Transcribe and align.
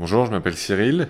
Bonjour, 0.00 0.24
je 0.24 0.30
m'appelle 0.30 0.56
Cyril. 0.56 1.08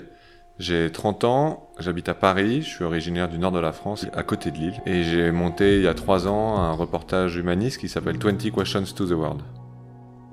J'ai 0.59 0.91
30 0.91 1.23
ans, 1.23 1.71
j'habite 1.79 2.09
à 2.09 2.15
Paris, 2.15 2.63
je 2.63 2.67
suis 2.67 2.83
originaire 2.83 3.29
du 3.29 3.39
nord 3.39 3.53
de 3.53 3.61
la 3.61 3.71
France, 3.71 4.05
à 4.15 4.25
côté 4.25 4.51
de 4.51 4.57
Lille. 4.57 4.83
Et 4.85 5.05
j'ai 5.05 5.31
monté 5.31 5.77
il 5.77 5.83
y 5.83 5.87
a 5.87 5.95
3 5.95 6.27
ans 6.27 6.59
un 6.59 6.73
reportage 6.73 7.37
humaniste 7.37 7.79
qui 7.79 7.89
s'appelle 7.89 8.19
20 8.19 8.51
Questions 8.51 8.83
to 8.83 9.07
the 9.07 9.13
World. 9.13 9.43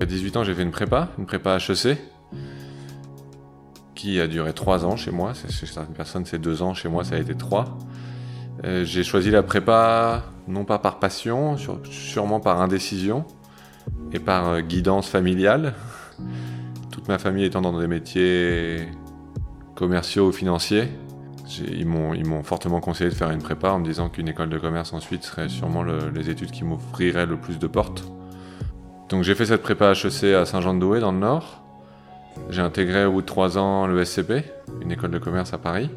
À 0.00 0.06
18 0.06 0.38
ans, 0.38 0.42
j'ai 0.42 0.56
fait 0.56 0.64
une 0.64 0.72
prépa, 0.72 1.08
une 1.18 1.26
prépa 1.26 1.58
HEC, 1.58 1.98
qui 3.94 4.18
a 4.18 4.26
duré 4.26 4.52
3 4.52 4.84
ans 4.84 4.96
chez 4.96 5.12
moi. 5.12 5.34
Chez 5.34 5.66
certaines 5.66 5.94
personnes, 5.94 6.24
c'est 6.24 6.40
2 6.40 6.60
ans, 6.62 6.74
chez 6.74 6.88
moi, 6.88 7.04
ça 7.04 7.14
a 7.14 7.18
été 7.18 7.36
3. 7.36 7.78
Euh, 8.64 8.84
j'ai 8.84 9.04
choisi 9.04 9.30
la 9.30 9.44
prépa 9.44 10.24
non 10.48 10.64
pas 10.64 10.80
par 10.80 10.98
passion, 10.98 11.56
sûrement 11.84 12.40
par 12.40 12.60
indécision 12.60 13.24
et 14.12 14.18
par 14.18 14.48
euh, 14.48 14.60
guidance 14.62 15.08
familiale 15.08 15.74
ma 17.08 17.18
famille 17.18 17.44
étant 17.44 17.62
dans 17.62 17.78
des 17.78 17.86
métiers 17.86 18.86
commerciaux 19.74 20.28
ou 20.28 20.32
financiers, 20.32 20.88
ils 21.58 21.86
m'ont 21.86 22.42
fortement 22.42 22.80
conseillé 22.80 23.08
de 23.08 23.14
faire 23.14 23.30
une 23.30 23.42
prépa 23.42 23.70
en 23.70 23.78
me 23.78 23.84
disant 23.84 24.10
qu'une 24.10 24.28
école 24.28 24.50
de 24.50 24.58
commerce 24.58 24.92
ensuite 24.92 25.24
serait 25.24 25.48
sûrement 25.48 25.82
les 25.82 26.28
études 26.28 26.50
qui 26.50 26.64
m'offriraient 26.64 27.26
le 27.26 27.36
plus 27.36 27.58
de 27.58 27.66
portes. 27.66 28.04
Donc 29.08 29.22
j'ai 29.24 29.34
fait 29.34 29.46
cette 29.46 29.62
prépa 29.62 29.92
HEC 29.92 30.34
à 30.34 30.44
Saint-Jean-de-Douai 30.44 31.00
dans 31.00 31.12
le 31.12 31.18
Nord. 31.18 31.64
J'ai 32.50 32.60
intégré 32.60 33.06
au 33.06 33.12
bout 33.12 33.22
de 33.22 33.26
trois 33.26 33.56
ans 33.56 33.86
le 33.86 34.04
SCP, 34.04 34.44
une 34.82 34.92
école 34.92 35.10
de 35.10 35.18
commerce 35.18 35.54
à 35.54 35.58
Paris. 35.58 35.90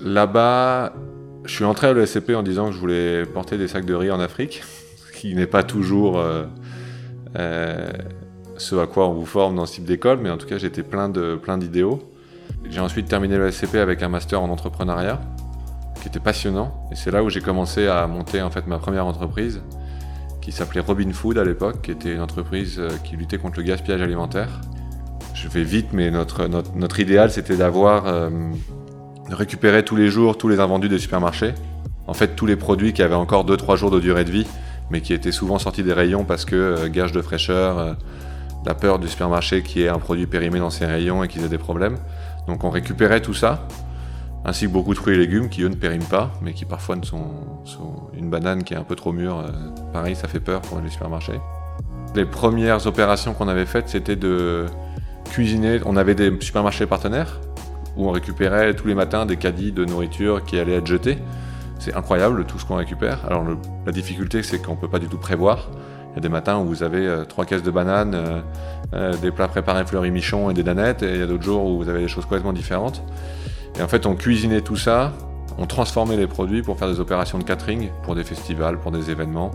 Là-bas, 0.00 0.94
je 1.44 1.54
suis 1.54 1.64
entré 1.64 1.88
à 1.88 1.92
l'ESCP 1.92 2.30
en 2.34 2.42
disant 2.42 2.68
que 2.68 2.72
je 2.72 2.78
voulais 2.78 3.24
porter 3.26 3.58
des 3.58 3.68
sacs 3.68 3.84
de 3.84 3.94
riz 3.94 4.10
en 4.10 4.18
Afrique, 4.18 4.62
ce 4.96 5.12
qui 5.12 5.34
n'est 5.34 5.46
pas 5.46 5.62
toujours 5.62 6.18
euh, 6.18 6.46
euh, 7.38 7.90
ce 8.62 8.76
à 8.76 8.86
quoi 8.86 9.08
on 9.08 9.12
vous 9.12 9.26
forme 9.26 9.56
dans 9.56 9.66
ce 9.66 9.74
type 9.74 9.84
d'école, 9.84 10.18
mais 10.22 10.30
en 10.30 10.38
tout 10.38 10.46
cas 10.46 10.56
j'étais 10.56 10.82
plein 10.82 11.08
de 11.08 11.36
plein 11.36 11.58
d'idéaux. 11.58 12.00
J'ai 12.70 12.80
ensuite 12.80 13.08
terminé 13.08 13.36
le 13.36 13.50
SCP 13.50 13.76
avec 13.76 14.02
un 14.02 14.08
master 14.08 14.40
en 14.40 14.48
entrepreneuriat, 14.48 15.20
qui 16.00 16.08
était 16.08 16.20
passionnant, 16.20 16.86
et 16.90 16.94
c'est 16.94 17.10
là 17.10 17.22
où 17.22 17.28
j'ai 17.28 17.40
commencé 17.40 17.86
à 17.88 18.06
monter 18.06 18.40
en 18.40 18.50
fait 18.50 18.66
ma 18.66 18.78
première 18.78 19.06
entreprise, 19.06 19.62
qui 20.40 20.52
s'appelait 20.52 20.80
Robin 20.80 21.12
Food 21.12 21.38
à 21.38 21.44
l'époque, 21.44 21.82
qui 21.82 21.90
était 21.90 22.12
une 22.12 22.20
entreprise 22.20 22.76
euh, 22.78 22.88
qui 23.04 23.16
luttait 23.16 23.38
contre 23.38 23.58
le 23.58 23.64
gaspillage 23.64 24.00
alimentaire. 24.00 24.60
Je 25.34 25.48
vais 25.48 25.64
vite, 25.64 25.88
mais 25.92 26.10
notre, 26.10 26.46
notre, 26.46 27.00
idéal 27.00 27.30
c'était 27.30 27.56
d'avoir 27.56 28.06
euh, 28.06 28.30
récupéré 29.30 29.84
tous 29.84 29.96
les 29.96 30.08
jours 30.08 30.38
tous 30.38 30.48
les 30.48 30.60
invendus 30.60 30.88
des 30.88 30.98
supermarchés. 30.98 31.54
En 32.06 32.14
fait, 32.14 32.36
tous 32.36 32.46
les 32.46 32.56
produits 32.56 32.92
qui 32.92 33.02
avaient 33.02 33.14
encore 33.14 33.44
2-3 33.44 33.76
jours 33.76 33.90
de 33.90 34.00
durée 34.00 34.24
de 34.24 34.30
vie, 34.30 34.46
mais 34.90 35.00
qui 35.00 35.14
étaient 35.14 35.32
souvent 35.32 35.58
sortis 35.58 35.82
des 35.82 35.92
rayons 35.92 36.24
parce 36.24 36.44
que 36.44 36.56
euh, 36.56 36.88
gage 36.88 37.12
de 37.12 37.22
fraîcheur, 37.22 37.96
la 38.64 38.74
peur 38.74 38.98
du 38.98 39.08
supermarché 39.08 39.62
qui 39.62 39.82
ait 39.82 39.88
un 39.88 39.98
produit 39.98 40.26
périmé 40.26 40.58
dans 40.58 40.70
ses 40.70 40.86
rayons 40.86 41.24
et 41.24 41.28
qu'ils 41.28 41.44
aient 41.44 41.48
des 41.48 41.58
problèmes. 41.58 41.96
Donc 42.46 42.64
on 42.64 42.70
récupérait 42.70 43.20
tout 43.20 43.34
ça, 43.34 43.66
ainsi 44.44 44.66
que 44.66 44.72
beaucoup 44.72 44.94
de 44.94 44.98
fruits 44.98 45.14
et 45.14 45.18
légumes 45.18 45.48
qui 45.48 45.62
eux 45.62 45.68
ne 45.68 45.74
périment 45.74 46.08
pas, 46.08 46.32
mais 46.40 46.52
qui 46.52 46.64
parfois 46.64 46.96
sont, 47.02 47.24
une 48.14 48.30
banane 48.30 48.64
qui 48.64 48.74
est 48.74 48.76
un 48.76 48.84
peu 48.84 48.96
trop 48.96 49.12
mûre. 49.12 49.38
Euh, 49.38 49.50
pareil, 49.92 50.16
ça 50.16 50.28
fait 50.28 50.40
peur 50.40 50.60
pour 50.62 50.80
les 50.80 50.90
supermarchés. 50.90 51.40
Les 52.14 52.24
premières 52.24 52.86
opérations 52.86 53.34
qu'on 53.34 53.48
avait 53.48 53.66
faites, 53.66 53.88
c'était 53.88 54.16
de 54.16 54.66
cuisiner. 55.30 55.80
On 55.86 55.96
avait 55.96 56.14
des 56.14 56.32
supermarchés 56.40 56.86
partenaires 56.86 57.40
où 57.96 58.08
on 58.08 58.10
récupérait 58.10 58.74
tous 58.74 58.86
les 58.86 58.94
matins 58.94 59.26
des 59.26 59.36
caddies 59.36 59.72
de 59.72 59.84
nourriture 59.84 60.44
qui 60.44 60.58
allaient 60.58 60.76
être 60.76 60.86
jetés. 60.86 61.18
C'est 61.78 61.94
incroyable 61.94 62.44
tout 62.44 62.58
ce 62.58 62.64
qu'on 62.64 62.76
récupère. 62.76 63.24
Alors 63.26 63.44
la 63.86 63.92
difficulté, 63.92 64.42
c'est 64.42 64.60
qu'on 64.62 64.72
ne 64.72 64.80
peut 64.80 64.88
pas 64.88 64.98
du 64.98 65.08
tout 65.08 65.18
prévoir. 65.18 65.68
Il 66.12 66.16
y 66.16 66.18
a 66.18 66.20
des 66.20 66.28
matins 66.28 66.58
où 66.58 66.66
vous 66.66 66.82
avez 66.82 67.06
euh, 67.06 67.24
trois 67.24 67.46
caisses 67.46 67.62
de 67.62 67.70
bananes, 67.70 68.14
euh, 68.14 68.40
euh, 68.92 69.16
des 69.16 69.30
plats 69.30 69.48
préparés 69.48 69.86
fleuris 69.86 70.10
michon 70.10 70.50
et 70.50 70.54
des 70.54 70.62
danettes, 70.62 71.02
et 71.02 71.14
il 71.14 71.20
y 71.20 71.22
a 71.22 71.26
d'autres 71.26 71.42
jours 71.42 71.64
où 71.64 71.78
vous 71.78 71.88
avez 71.88 72.00
des 72.00 72.08
choses 72.08 72.24
complètement 72.24 72.52
différentes. 72.52 73.02
Et 73.78 73.82
en 73.82 73.88
fait, 73.88 74.04
on 74.04 74.14
cuisinait 74.14 74.60
tout 74.60 74.76
ça, 74.76 75.12
on 75.56 75.66
transformait 75.66 76.18
les 76.18 76.26
produits 76.26 76.60
pour 76.60 76.78
faire 76.78 76.88
des 76.88 77.00
opérations 77.00 77.38
de 77.38 77.44
catering, 77.44 77.88
pour 78.02 78.14
des 78.14 78.24
festivals, 78.24 78.78
pour 78.78 78.92
des 78.92 79.10
événements. 79.10 79.52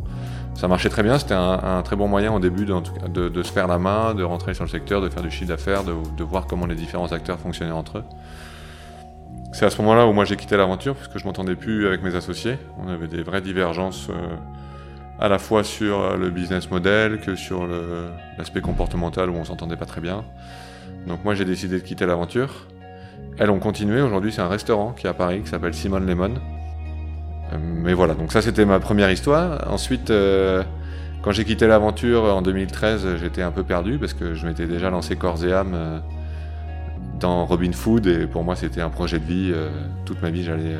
Ça 0.56 0.68
marchait 0.68 0.90
très 0.90 1.04
bien, 1.04 1.20
c'était 1.20 1.36
un, 1.36 1.84
très 1.84 1.96
bon 1.96 2.08
moyen 2.08 2.34
au 2.34 2.40
début 2.40 2.66
de, 2.66 3.44
se 3.44 3.52
faire 3.52 3.68
la 3.68 3.78
main, 3.78 4.16
de 4.16 4.24
rentrer 4.24 4.56
sur 4.56 4.64
le 4.64 4.70
secteur, 4.72 5.02
de 5.02 5.10
faire 5.10 5.22
du 5.22 5.30
chiffre 5.30 5.50
d'affaires, 5.50 5.84
de, 5.84 6.24
voir 6.24 6.48
comment 6.48 6.66
les 6.66 6.74
différents 6.74 7.12
acteurs 7.12 7.38
fonctionnaient 7.38 7.72
entre 7.72 8.00
eux. 8.00 8.04
C'est 9.54 9.66
à 9.66 9.70
ce 9.70 9.80
moment-là 9.84 10.08
où 10.08 10.14
moi 10.14 10.26
j'ai 10.26 10.36
quitté 10.36 10.58
l'aventure, 10.58 10.96
parce 10.96 11.10
que 11.10 11.20
je 11.20 11.26
m'entendais 11.26 11.56
plus 11.56 11.86
avec 11.86 12.02
mes 12.02 12.16
associés. 12.16 12.58
On 12.84 12.90
avait 12.90 13.08
des 13.08 13.22
vraies 13.22 13.42
divergences 13.42 14.10
à 15.20 15.28
la 15.28 15.40
fois 15.40 15.64
sur 15.64 16.00
euh, 16.00 16.18
le 16.18 16.30
business 16.30 16.70
model 16.70 17.20
que 17.20 17.36
sur 17.36 17.68
l'aspect 18.38 18.62
comportemental 18.62 19.30
où 19.30 19.36
on 19.36 19.46
s'entendait 19.46 19.76
pas 19.76 19.86
très 19.86 20.02
bien. 20.02 20.24
Donc 21.08 21.24
moi 21.24 21.36
j'ai 21.36 21.46
décidé 21.46 21.80
de 21.80 21.84
quitter 21.84 22.06
l'aventure. 22.06 22.68
Elles 23.38 23.50
ont 23.50 23.60
continué, 23.60 24.02
aujourd'hui 24.02 24.32
c'est 24.32 24.42
un 24.42 24.48
restaurant 24.48 24.94
qui 24.94 25.08
est 25.08 25.10
à 25.10 25.14
Paris 25.14 25.42
qui 25.42 25.50
s'appelle 25.50 25.74
Simone 25.74 26.06
Lemon. 26.06 26.34
Euh, 27.54 27.58
mais 27.60 27.94
voilà, 27.94 28.14
donc 28.14 28.32
ça 28.32 28.42
c'était 28.42 28.66
ma 28.66 28.80
première 28.80 29.10
histoire. 29.12 29.72
Ensuite, 29.72 30.10
euh, 30.10 30.64
quand 31.22 31.32
j'ai 31.32 31.46
quitté 31.46 31.68
l'aventure 31.68 32.24
en 32.24 32.42
2013, 32.42 33.18
j'étais 33.20 33.42
un 33.42 33.52
peu 33.52 33.64
perdu 33.64 33.98
parce 33.98 34.14
que 34.14 34.34
je 34.34 34.46
m'étais 34.48 34.68
déjà 34.68 34.90
lancé 34.90 35.16
corps 35.16 35.44
et 35.44 35.54
âme 35.54 36.02
dans 37.20 37.46
Robin 37.46 37.72
Food 37.72 38.06
et 38.06 38.28
pour 38.28 38.44
moi 38.44 38.56
c'était 38.56 38.82
un 38.82 38.90
projet 38.90 39.20
de 39.20 39.26
vie. 39.26 39.54
toute 40.06 40.22
ma 40.22 40.30
vie 40.30 40.44
j'allais 40.44 40.76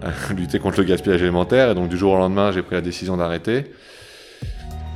lutter 0.36 0.58
contre 0.58 0.78
le 0.78 0.84
gaspillage 0.84 1.22
alimentaire. 1.22 1.70
Et 1.70 1.74
donc 1.74 1.88
du 1.88 1.96
jour 1.96 2.12
au 2.12 2.18
lendemain, 2.18 2.52
j'ai 2.52 2.62
pris 2.62 2.74
la 2.74 2.80
décision 2.80 3.16
d'arrêter. 3.16 3.72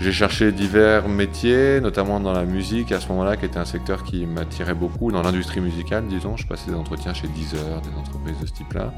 J'ai 0.01 0.13
cherché 0.13 0.51
divers 0.51 1.09
métiers, 1.09 1.81
notamment 1.81 2.19
dans 2.19 2.33
la 2.33 2.45
musique 2.45 2.91
à 2.91 2.99
ce 2.99 3.07
moment-là, 3.09 3.37
qui 3.37 3.45
était 3.45 3.59
un 3.59 3.65
secteur 3.65 4.03
qui 4.03 4.27
m'attirait 4.27 4.75
beaucoup, 4.75 5.13
dans 5.13 5.23
l'industrie 5.23 5.61
musicale, 5.61 6.09
disons. 6.09 6.37
Je 6.37 6.45
passais 6.45 6.71
des 6.73 6.77
entretiens 6.77 7.15
chez 7.15 7.29
Deezer, 7.29 7.81
des 7.83 7.97
entreprises 7.97 8.41
de 8.41 8.47
ce 8.47 8.53
type-là. 8.53 8.93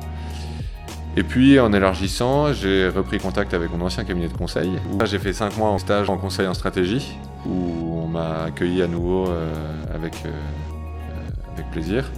Et 1.16 1.22
puis, 1.22 1.60
en 1.60 1.72
élargissant, 1.72 2.52
j'ai 2.52 2.88
repris 2.88 3.18
contact 3.18 3.54
avec 3.54 3.70
mon 3.70 3.84
ancien 3.84 4.04
cabinet 4.04 4.28
de 4.28 4.32
conseil. 4.32 4.72
J'ai 5.04 5.18
fait 5.18 5.32
cinq 5.32 5.56
mois 5.56 5.68
en 5.68 5.78
stage 5.78 6.10
en 6.10 6.16
conseil 6.16 6.46
en 6.46 6.54
stratégie, 6.54 7.18
où 7.46 8.00
on 8.02 8.08
m'a 8.08 8.44
accueilli 8.44 8.82
à 8.82 8.88
nouveau 8.88 9.28
euh, 9.28 9.52
avec, 9.94 10.14
euh, 10.24 10.28
euh, 10.28 11.52
avec 11.52 11.70
plaisir. 11.70 12.10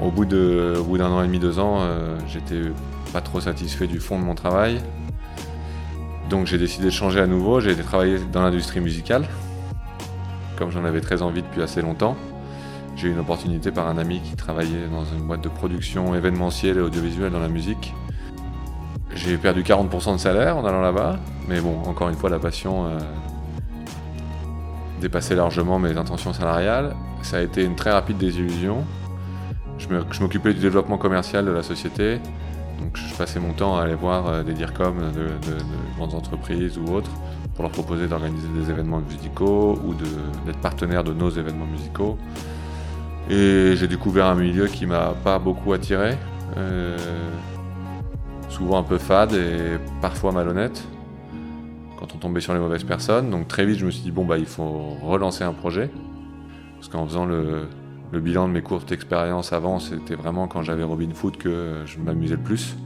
Au 0.00 0.10
bout 0.10 0.24
d'un 0.24 1.10
an 1.10 1.22
et 1.22 1.26
demi, 1.26 1.38
deux 1.38 1.58
ans, 1.58 1.78
euh, 1.80 2.18
j'étais 2.26 2.60
pas 3.12 3.20
trop 3.20 3.40
satisfait 3.40 3.86
du 3.86 4.00
fond 4.00 4.18
de 4.18 4.24
mon 4.24 4.34
travail. 4.34 4.80
Donc 6.28 6.46
j'ai 6.46 6.58
décidé 6.58 6.86
de 6.86 6.90
changer 6.90 7.20
à 7.20 7.26
nouveau. 7.26 7.60
J'ai 7.60 7.72
été 7.72 7.82
travailler 7.82 8.18
dans 8.32 8.42
l'industrie 8.42 8.80
musicale, 8.80 9.24
comme 10.56 10.70
j'en 10.70 10.84
avais 10.84 11.00
très 11.00 11.22
envie 11.22 11.42
depuis 11.42 11.62
assez 11.62 11.80
longtemps. 11.80 12.16
J'ai 12.96 13.08
eu 13.08 13.12
une 13.12 13.18
opportunité 13.18 13.70
par 13.70 13.88
un 13.88 13.98
ami 13.98 14.20
qui 14.20 14.36
travaillait 14.36 14.88
dans 14.90 15.04
une 15.04 15.26
boîte 15.26 15.42
de 15.42 15.48
production 15.48 16.14
événementielle 16.14 16.78
et 16.78 16.80
audiovisuelle 16.80 17.32
dans 17.32 17.40
la 17.40 17.48
musique. 17.48 17.94
J'ai 19.14 19.36
perdu 19.36 19.62
40% 19.62 20.14
de 20.14 20.18
salaire 20.18 20.56
en 20.56 20.64
allant 20.64 20.80
là-bas, 20.80 21.18
mais 21.48 21.60
bon, 21.60 21.78
encore 21.86 22.08
une 22.08 22.16
fois, 22.16 22.30
la 22.30 22.38
passion 22.38 22.86
euh, 22.86 22.98
dépassait 25.00 25.36
largement 25.36 25.78
mes 25.78 25.96
intentions 25.96 26.32
salariales. 26.32 26.96
Ça 27.22 27.38
a 27.38 27.40
été 27.42 27.64
une 27.64 27.76
très 27.76 27.92
rapide 27.92 28.18
désillusion. 28.18 28.84
Je 29.90 30.20
m'occupais 30.22 30.54
du 30.54 30.60
développement 30.60 30.98
commercial 30.98 31.44
de 31.44 31.50
la 31.50 31.62
société. 31.62 32.18
Donc 32.80 32.96
je 32.96 33.14
passais 33.14 33.40
mon 33.40 33.52
temps 33.52 33.76
à 33.76 33.82
aller 33.82 33.94
voir 33.94 34.26
euh, 34.26 34.42
des 34.42 34.52
DIRCOM 34.52 34.96
de, 35.12 35.20
de, 35.48 35.58
grandes 35.96 36.14
entreprises 36.14 36.78
ou 36.78 36.92
autres 36.92 37.10
pour 37.54 37.62
leur 37.62 37.70
proposer 37.70 38.08
d'organiser 38.08 38.48
des 38.48 38.70
événements 38.70 39.00
musicaux 39.00 39.78
ou 39.84 39.94
d'être 39.94 40.58
partenaire 40.60 41.04
de 41.04 41.12
nos 41.12 41.30
événements 41.30 41.66
musicaux. 41.66 42.18
Et 43.30 43.74
j'ai 43.76 43.86
découvert 43.86 44.26
un 44.26 44.34
milieu 44.34 44.66
qui 44.66 44.86
m'a 44.86 45.14
pas 45.22 45.38
beaucoup 45.38 45.72
attiré, 45.72 46.16
euh, 46.56 46.96
souvent 48.48 48.78
un 48.78 48.82
peu 48.82 48.98
fade 48.98 49.32
et 49.32 49.78
parfois 50.02 50.32
malhonnête 50.32 50.84
quand 51.98 52.14
on 52.14 52.18
tombait 52.18 52.40
sur 52.40 52.54
les 52.54 52.60
mauvaises 52.60 52.84
personnes. 52.84 53.30
Donc 53.30 53.48
très 53.48 53.64
vite 53.64 53.78
je 53.78 53.86
me 53.86 53.90
suis 53.90 54.02
dit 54.02 54.10
bon 54.10 54.24
bah 54.24 54.36
il 54.36 54.46
faut 54.46 54.96
relancer 55.02 55.44
un 55.44 55.52
projet 55.52 55.90
parce 56.76 56.88
qu'en 56.88 57.06
faisant 57.06 57.24
le, 57.24 57.68
le 58.12 58.20
bilan 58.20 58.48
de 58.48 58.52
mes 58.52 58.62
courtes 58.62 58.92
expériences 58.92 59.52
avant, 59.52 59.78
c'était 59.78 60.14
vraiment 60.14 60.46
quand 60.46 60.62
j'avais 60.62 60.84
Robin 60.84 61.10
Food 61.14 61.36
que 61.36 61.82
je 61.86 61.98
m'amusais 61.98 62.36
le 62.36 62.42
plus. 62.42 62.76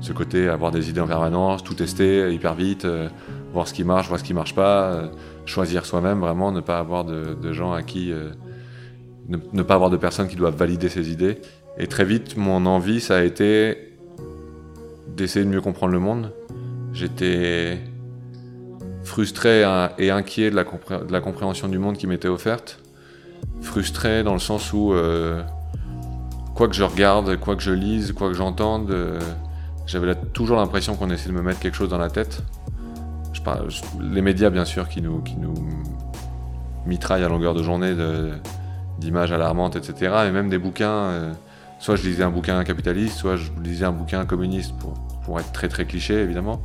Ce 0.00 0.12
côté, 0.12 0.48
avoir 0.48 0.70
des 0.70 0.90
idées 0.90 1.00
en 1.00 1.08
permanence, 1.08 1.64
tout 1.64 1.74
tester 1.74 2.32
hyper 2.32 2.54
vite, 2.54 2.84
euh, 2.84 3.08
voir 3.52 3.66
ce 3.66 3.74
qui 3.74 3.82
marche, 3.82 4.06
voir 4.06 4.20
ce 4.20 4.24
qui 4.24 4.34
marche 4.34 4.54
pas, 4.54 4.92
euh, 4.92 5.08
choisir 5.44 5.84
soi-même, 5.84 6.20
vraiment, 6.20 6.52
ne 6.52 6.60
pas 6.60 6.78
avoir 6.78 7.04
de, 7.04 7.52
gens 7.52 7.72
à 7.72 7.82
qui. 7.82 8.12
Euh, 8.12 8.30
ne, 9.28 9.62
pas 9.62 9.74
avoir 9.74 9.90
de 9.90 9.96
personnes 9.96 10.28
qui 10.28 10.36
doivent 10.36 10.56
valider 10.56 10.88
ses 10.88 11.10
idées. 11.10 11.38
Et 11.78 11.86
très 11.86 12.04
vite, 12.04 12.36
mon 12.36 12.64
envie, 12.64 13.00
ça 13.00 13.16
a 13.16 13.22
été 13.22 13.96
d'essayer 15.16 15.44
de 15.44 15.50
mieux 15.50 15.60
comprendre 15.60 15.92
le 15.92 15.98
monde. 15.98 16.32
J'étais 16.92 17.78
frustré 19.02 19.64
et 19.98 20.10
inquiet 20.10 20.50
de 20.50 20.56
la 21.12 21.20
compréhension 21.20 21.68
du 21.68 21.78
monde 21.78 21.96
qui 21.96 22.06
m'était 22.06 22.28
offerte 22.28 22.80
frustré 23.62 24.22
dans 24.22 24.32
le 24.32 24.38
sens 24.38 24.72
où, 24.72 24.92
euh, 24.92 25.42
quoi 26.54 26.68
que 26.68 26.74
je 26.74 26.82
regarde, 26.82 27.36
quoi 27.36 27.56
que 27.56 27.62
je 27.62 27.72
lise, 27.72 28.12
quoi 28.12 28.28
que 28.28 28.34
j'entende, 28.34 28.90
euh, 28.90 29.20
j'avais 29.86 30.14
toujours 30.32 30.56
l'impression 30.56 30.94
qu'on 30.96 31.10
essayait 31.10 31.32
de 31.32 31.36
me 31.36 31.42
mettre 31.42 31.60
quelque 31.60 31.76
chose 31.76 31.88
dans 31.88 31.98
la 31.98 32.10
tête. 32.10 32.42
Les 34.00 34.20
médias, 34.20 34.50
bien 34.50 34.66
sûr, 34.66 34.88
qui 34.90 35.00
nous, 35.00 35.22
qui 35.22 35.36
nous 35.36 35.54
mitraille 36.84 37.24
à 37.24 37.28
longueur 37.28 37.54
de 37.54 37.62
journée 37.62 37.94
d'images 38.98 39.32
alarmantes, 39.32 39.74
etc. 39.74 40.12
Et 40.26 40.30
même 40.30 40.50
des 40.50 40.58
bouquins, 40.58 41.32
soit 41.78 41.96
je 41.96 42.02
lisais 42.02 42.24
un 42.24 42.30
bouquin 42.30 42.62
capitaliste, 42.64 43.16
soit 43.16 43.36
je 43.36 43.50
lisais 43.62 43.86
un 43.86 43.92
bouquin 43.92 44.26
communiste, 44.26 44.76
pour, 44.76 44.92
pour 45.24 45.40
être 45.40 45.50
très 45.52 45.68
très 45.68 45.86
cliché 45.86 46.14
évidemment. 46.14 46.60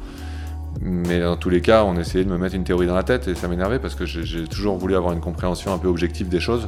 Mais 0.81 1.21
dans 1.21 1.37
tous 1.37 1.49
les 1.49 1.61
cas, 1.61 1.83
on 1.83 1.95
essayait 1.95 2.25
de 2.25 2.29
me 2.29 2.37
mettre 2.37 2.55
une 2.55 2.63
théorie 2.63 2.87
dans 2.87 2.95
la 2.95 3.03
tête 3.03 3.27
et 3.27 3.35
ça 3.35 3.47
m'énervait 3.47 3.79
parce 3.79 3.95
que 3.95 4.05
j'ai 4.05 4.47
toujours 4.47 4.77
voulu 4.77 4.95
avoir 4.95 5.13
une 5.13 5.21
compréhension 5.21 5.73
un 5.73 5.77
peu 5.77 5.87
objective 5.87 6.29
des 6.29 6.39
choses, 6.39 6.67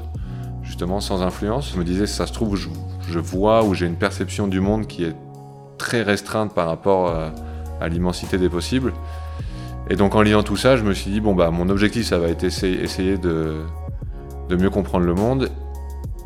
justement 0.63 0.99
sans 0.99 1.21
influence. 1.21 1.71
Je 1.73 1.79
me 1.79 1.83
disais, 1.83 2.05
ça 2.05 2.27
se 2.27 2.33
trouve, 2.33 2.55
je, 2.55 3.19
vois 3.19 3.63
ou 3.63 3.73
j'ai 3.73 3.85
une 3.85 3.95
perception 3.95 4.47
du 4.47 4.59
monde 4.59 4.87
qui 4.87 5.03
est 5.03 5.15
très 5.77 6.01
restreinte 6.01 6.53
par 6.53 6.67
rapport 6.67 7.09
à, 7.09 7.31
à 7.81 7.89
l'immensité 7.89 8.37
des 8.37 8.49
possibles. 8.49 8.93
Et 9.89 9.95
donc 9.95 10.15
en 10.15 10.21
liant 10.21 10.43
tout 10.43 10.57
ça, 10.57 10.77
je 10.77 10.83
me 10.83 10.93
suis 10.93 11.11
dit, 11.11 11.21
bon 11.21 11.35
bah 11.35 11.51
mon 11.51 11.69
objectif, 11.69 12.05
ça 12.05 12.17
va 12.17 12.27
être 12.27 12.43
essayer, 12.43 12.81
essayer 12.81 13.17
de, 13.17 13.61
de 14.49 14.55
mieux 14.55 14.69
comprendre 14.69 15.05
le 15.05 15.13
monde. 15.13 15.49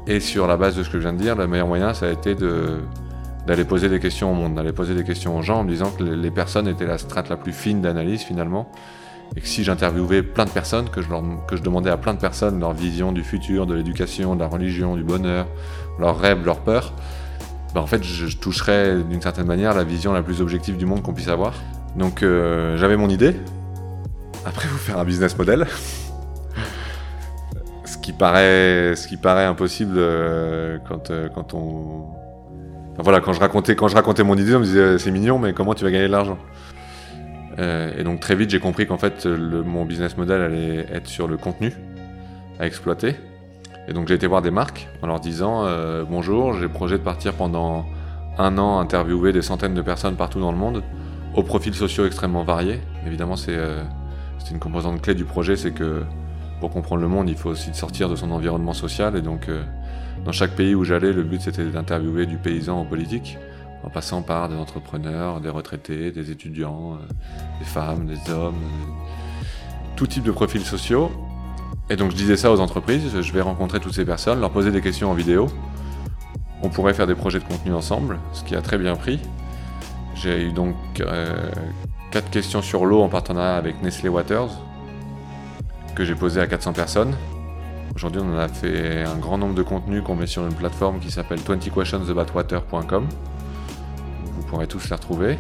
Et 0.07 0.19
sur 0.19 0.47
la 0.47 0.57
base 0.57 0.75
de 0.75 0.83
ce 0.83 0.89
que 0.89 0.97
je 0.97 1.03
viens 1.03 1.13
de 1.13 1.21
dire, 1.21 1.35
le 1.35 1.47
meilleur 1.47 1.67
moyen, 1.67 1.93
ça 1.93 2.07
a 2.07 2.09
été 2.09 2.35
de 2.35 2.77
d'aller 3.47 3.65
poser 3.65 3.89
des 3.89 3.99
questions 3.99 4.31
au 4.31 4.35
monde, 4.35 4.55
d'aller 4.55 4.73
poser 4.73 4.93
des 4.93 5.03
questions 5.03 5.37
aux 5.37 5.41
gens 5.41 5.59
en 5.59 5.63
me 5.63 5.69
disant 5.69 5.91
que 5.91 6.03
les 6.03 6.31
personnes 6.31 6.67
étaient 6.67 6.85
la 6.85 6.97
strate 6.97 7.29
la 7.29 7.37
plus 7.37 7.53
fine 7.53 7.81
d'analyse 7.81 8.21
finalement. 8.21 8.71
Et 9.35 9.41
que 9.41 9.47
si 9.47 9.63
j'interviewais 9.63 10.23
plein 10.23 10.45
de 10.45 10.49
personnes, 10.49 10.89
que 10.89 11.01
je, 11.01 11.09
leur, 11.09 11.23
que 11.47 11.55
je 11.55 11.61
demandais 11.61 11.89
à 11.89 11.97
plein 11.97 12.13
de 12.13 12.19
personnes 12.19 12.59
leur 12.59 12.73
vision 12.73 13.11
du 13.11 13.23
futur, 13.23 13.67
de 13.67 13.75
l'éducation, 13.75 14.35
de 14.35 14.39
la 14.39 14.47
religion, 14.47 14.95
du 14.95 15.03
bonheur, 15.03 15.47
leurs 15.99 16.19
rêves, 16.19 16.43
leurs 16.45 16.61
peurs, 16.61 16.93
ben 17.73 17.81
en 17.81 17.87
fait 17.87 18.03
je, 18.03 18.35
toucherais 18.37 18.97
d'une 19.03 19.21
certaine 19.21 19.45
manière 19.45 19.75
la 19.75 19.83
vision 19.83 20.13
la 20.13 20.23
plus 20.23 20.41
objective 20.41 20.77
du 20.77 20.85
monde 20.85 21.03
qu'on 21.03 21.13
puisse 21.13 21.27
avoir. 21.27 21.53
Donc 21.95 22.23
euh, 22.23 22.77
j'avais 22.77 22.97
mon 22.97 23.09
idée. 23.09 23.35
Après, 24.45 24.67
vous 24.67 24.77
faire 24.77 24.97
un 24.97 25.05
business 25.05 25.37
model. 25.37 25.67
ce, 27.85 27.97
qui 27.97 28.13
paraît, 28.13 28.95
ce 28.95 29.07
qui 29.07 29.17
paraît 29.17 29.45
impossible 29.45 29.95
euh, 29.97 30.77
quand, 30.87 31.11
euh, 31.11 31.29
quand 31.33 31.53
on 31.53 32.07
voilà, 33.03 33.21
quand 33.21 33.33
je 33.33 33.39
racontais, 33.39 33.75
quand 33.75 33.87
je 33.87 33.95
racontais 33.95 34.23
mon 34.23 34.37
idée, 34.37 34.55
on 34.55 34.59
me 34.59 34.65
disait 34.65 34.97
c'est 34.97 35.11
mignon, 35.11 35.39
mais 35.39 35.53
comment 35.53 35.73
tu 35.73 35.83
vas 35.83 35.91
gagner 35.91 36.07
de 36.07 36.11
l'argent 36.11 36.37
euh, 37.57 37.91
Et 37.97 38.03
donc 38.03 38.19
très 38.19 38.35
vite, 38.35 38.49
j'ai 38.49 38.59
compris 38.59 38.87
qu'en 38.87 38.97
fait, 38.97 39.25
mon 39.25 39.85
business 39.85 40.17
model 40.17 40.41
allait 40.41 40.85
être 40.91 41.07
sur 41.07 41.27
le 41.27 41.37
contenu 41.37 41.73
à 42.59 42.67
exploiter. 42.67 43.15
Et 43.87 43.93
donc 43.93 44.07
j'ai 44.07 44.15
été 44.15 44.27
voir 44.27 44.41
des 44.41 44.51
marques 44.51 44.87
en 45.01 45.07
leur 45.07 45.19
disant 45.19 45.65
euh, 45.65 46.03
bonjour, 46.07 46.53
j'ai 46.53 46.67
projet 46.67 46.97
de 46.97 47.03
partir 47.03 47.33
pendant 47.33 47.85
un 48.37 48.57
an 48.57 48.79
interviewer 48.79 49.31
des 49.31 49.41
centaines 49.41 49.73
de 49.73 49.81
personnes 49.81 50.15
partout 50.15 50.39
dans 50.39 50.51
le 50.51 50.57
monde, 50.57 50.83
aux 51.35 51.43
profils 51.43 51.73
sociaux 51.73 52.05
extrêmement 52.05 52.43
variés. 52.43 52.81
Évidemment, 53.07 53.35
c'est 53.35 53.55
euh, 53.55 53.81
une 54.51 54.59
composante 54.59 55.01
clé 55.01 55.15
du 55.15 55.25
projet, 55.25 55.55
c'est 55.55 55.71
que 55.71 56.03
pour 56.59 56.69
comprendre 56.71 57.01
le 57.01 57.07
monde, 57.07 57.29
il 57.29 57.35
faut 57.35 57.49
aussi 57.49 57.73
sortir 57.73 58.09
de 58.09 58.15
son 58.15 58.31
environnement 58.31 58.73
social 58.73 59.15
et 59.15 59.21
donc 59.21 59.47
dans 60.25 60.31
chaque 60.31 60.55
pays 60.55 60.75
où 60.75 60.83
j'allais, 60.83 61.13
le 61.13 61.23
but 61.23 61.41
c'était 61.41 61.65
d'interviewer 61.65 62.25
du 62.25 62.37
paysan 62.37 62.81
au 62.81 62.85
politique, 62.85 63.37
en 63.83 63.89
passant 63.89 64.21
par 64.21 64.49
des 64.49 64.55
entrepreneurs, 64.55 65.39
des 65.39 65.49
retraités, 65.49 66.11
des 66.11 66.31
étudiants, 66.31 66.93
euh, 66.93 67.13
des 67.59 67.65
femmes, 67.65 68.05
des 68.05 68.31
hommes, 68.31 68.55
euh, 68.55 69.45
tout 69.95 70.07
type 70.07 70.23
de 70.23 70.31
profils 70.31 70.65
sociaux. 70.65 71.11
Et 71.89 71.95
donc 71.95 72.11
je 72.11 72.15
disais 72.15 72.37
ça 72.37 72.51
aux 72.51 72.59
entreprises, 72.59 73.21
je 73.21 73.33
vais 73.33 73.41
rencontrer 73.41 73.79
toutes 73.79 73.95
ces 73.95 74.05
personnes, 74.05 74.39
leur 74.39 74.51
poser 74.51 74.71
des 74.71 74.81
questions 74.81 75.09
en 75.09 75.13
vidéo. 75.13 75.47
On 76.61 76.69
pourrait 76.69 76.93
faire 76.93 77.07
des 77.07 77.15
projets 77.15 77.39
de 77.39 77.45
contenu 77.45 77.73
ensemble, 77.73 78.19
ce 78.33 78.43
qui 78.43 78.55
a 78.55 78.61
très 78.61 78.77
bien 78.77 78.95
pris. 78.95 79.19
J'ai 80.15 80.47
eu 80.47 80.51
donc 80.51 80.75
euh, 80.99 81.49
quatre 82.11 82.29
questions 82.29 82.61
sur 82.61 82.85
l'eau 82.85 83.01
en 83.01 83.07
partenariat 83.07 83.55
avec 83.55 83.81
Nestlé 83.81 84.09
Waters, 84.09 84.49
que 85.95 86.03
j'ai 86.03 86.15
posé 86.15 86.41
à 86.41 86.47
400 86.47 86.73
personnes. 86.73 87.15
Aujourd'hui, 87.95 88.21
on 88.23 88.37
a 88.37 88.47
fait 88.47 89.03
un 89.03 89.17
grand 89.17 89.37
nombre 89.37 89.55
de 89.55 89.63
contenus 89.63 90.03
qu'on 90.03 90.15
met 90.15 90.27
sur 90.27 90.45
une 90.45 90.53
plateforme 90.53 90.99
qui 90.99 91.11
s'appelle 91.11 91.39
20questionsaboutwater.com. 91.39 93.07
Vous 94.25 94.43
pourrez 94.43 94.67
tous 94.67 94.89
les 94.89 94.95
retrouver. 94.95 95.37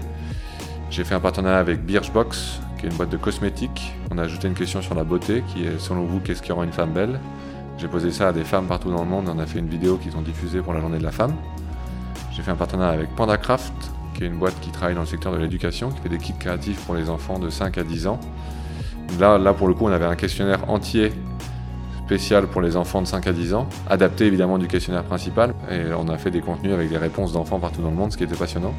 J'ai 0.89 1.03
fait 1.03 1.15
un 1.15 1.19
partenariat 1.19 1.59
avec 1.59 1.85
Birchbox, 1.85 2.59
qui 2.77 2.85
est 2.85 2.89
une 2.89 2.95
boîte 2.95 3.09
de 3.09 3.17
cosmétiques. 3.17 3.93
On 4.11 4.17
a 4.17 4.23
ajouté 4.23 4.47
une 4.47 4.55
question 4.55 4.81
sur 4.81 4.95
la 4.95 5.03
beauté, 5.03 5.43
qui 5.53 5.63
est 5.65 5.79
selon 5.79 6.03
vous, 6.03 6.19
qu'est-ce 6.19 6.41
qui 6.41 6.51
rend 6.51 6.63
une 6.63 6.73
femme 6.73 6.91
belle? 6.91 7.19
J'ai 7.77 7.87
posé 7.87 8.11
ça 8.11 8.29
à 8.29 8.33
des 8.33 8.43
femmes 8.43 8.65
partout 8.65 8.91
dans 8.91 9.03
le 9.03 9.09
monde. 9.09 9.29
On 9.33 9.39
a 9.39 9.45
fait 9.45 9.59
une 9.59 9.69
vidéo 9.69 9.97
qu'ils 9.97 10.17
ont 10.17 10.21
diffusée 10.21 10.61
pour 10.61 10.73
la 10.73 10.81
journée 10.81 10.97
de 10.97 11.03
la 11.03 11.11
femme. 11.11 11.35
J'ai 12.31 12.41
fait 12.41 12.51
un 12.51 12.55
partenariat 12.55 12.93
avec 12.93 13.15
PandaCraft, 13.15 13.73
qui 14.15 14.23
est 14.23 14.27
une 14.27 14.37
boîte 14.37 14.59
qui 14.59 14.71
travaille 14.71 14.95
dans 14.95 15.01
le 15.01 15.07
secteur 15.07 15.31
de 15.31 15.37
l'éducation, 15.37 15.91
qui 15.91 16.01
fait 16.01 16.09
des 16.09 16.17
kits 16.17 16.33
créatifs 16.37 16.83
pour 16.85 16.95
les 16.95 17.09
enfants 17.09 17.39
de 17.39 17.49
5 17.49 17.77
à 17.77 17.83
10 17.83 18.07
ans. 18.07 18.19
Là, 19.19 19.37
là, 19.37 19.53
pour 19.53 19.67
le 19.67 19.75
coup, 19.75 19.85
on 19.85 19.91
avait 19.91 20.05
un 20.05 20.15
questionnaire 20.15 20.69
entier 20.69 21.13
spécial 22.09 22.47
pour 22.47 22.61
les 22.61 22.75
enfants 22.75 23.03
de 23.03 23.07
5 23.07 23.27
à 23.27 23.31
10 23.31 23.53
ans, 23.53 23.69
adapté 23.87 24.25
évidemment 24.25 24.57
du 24.57 24.67
questionnaire 24.67 25.03
principal. 25.03 25.53
Et 25.69 25.93
on 25.95 26.07
a 26.09 26.17
fait 26.17 26.31
des 26.31 26.41
contenus 26.41 26.73
avec 26.73 26.89
des 26.89 26.97
réponses 26.97 27.33
d'enfants 27.33 27.59
partout 27.59 27.83
dans 27.83 27.91
le 27.91 27.95
monde, 27.95 28.11
ce 28.11 28.17
qui 28.17 28.23
était 28.23 28.35
passionnant. 28.35 28.73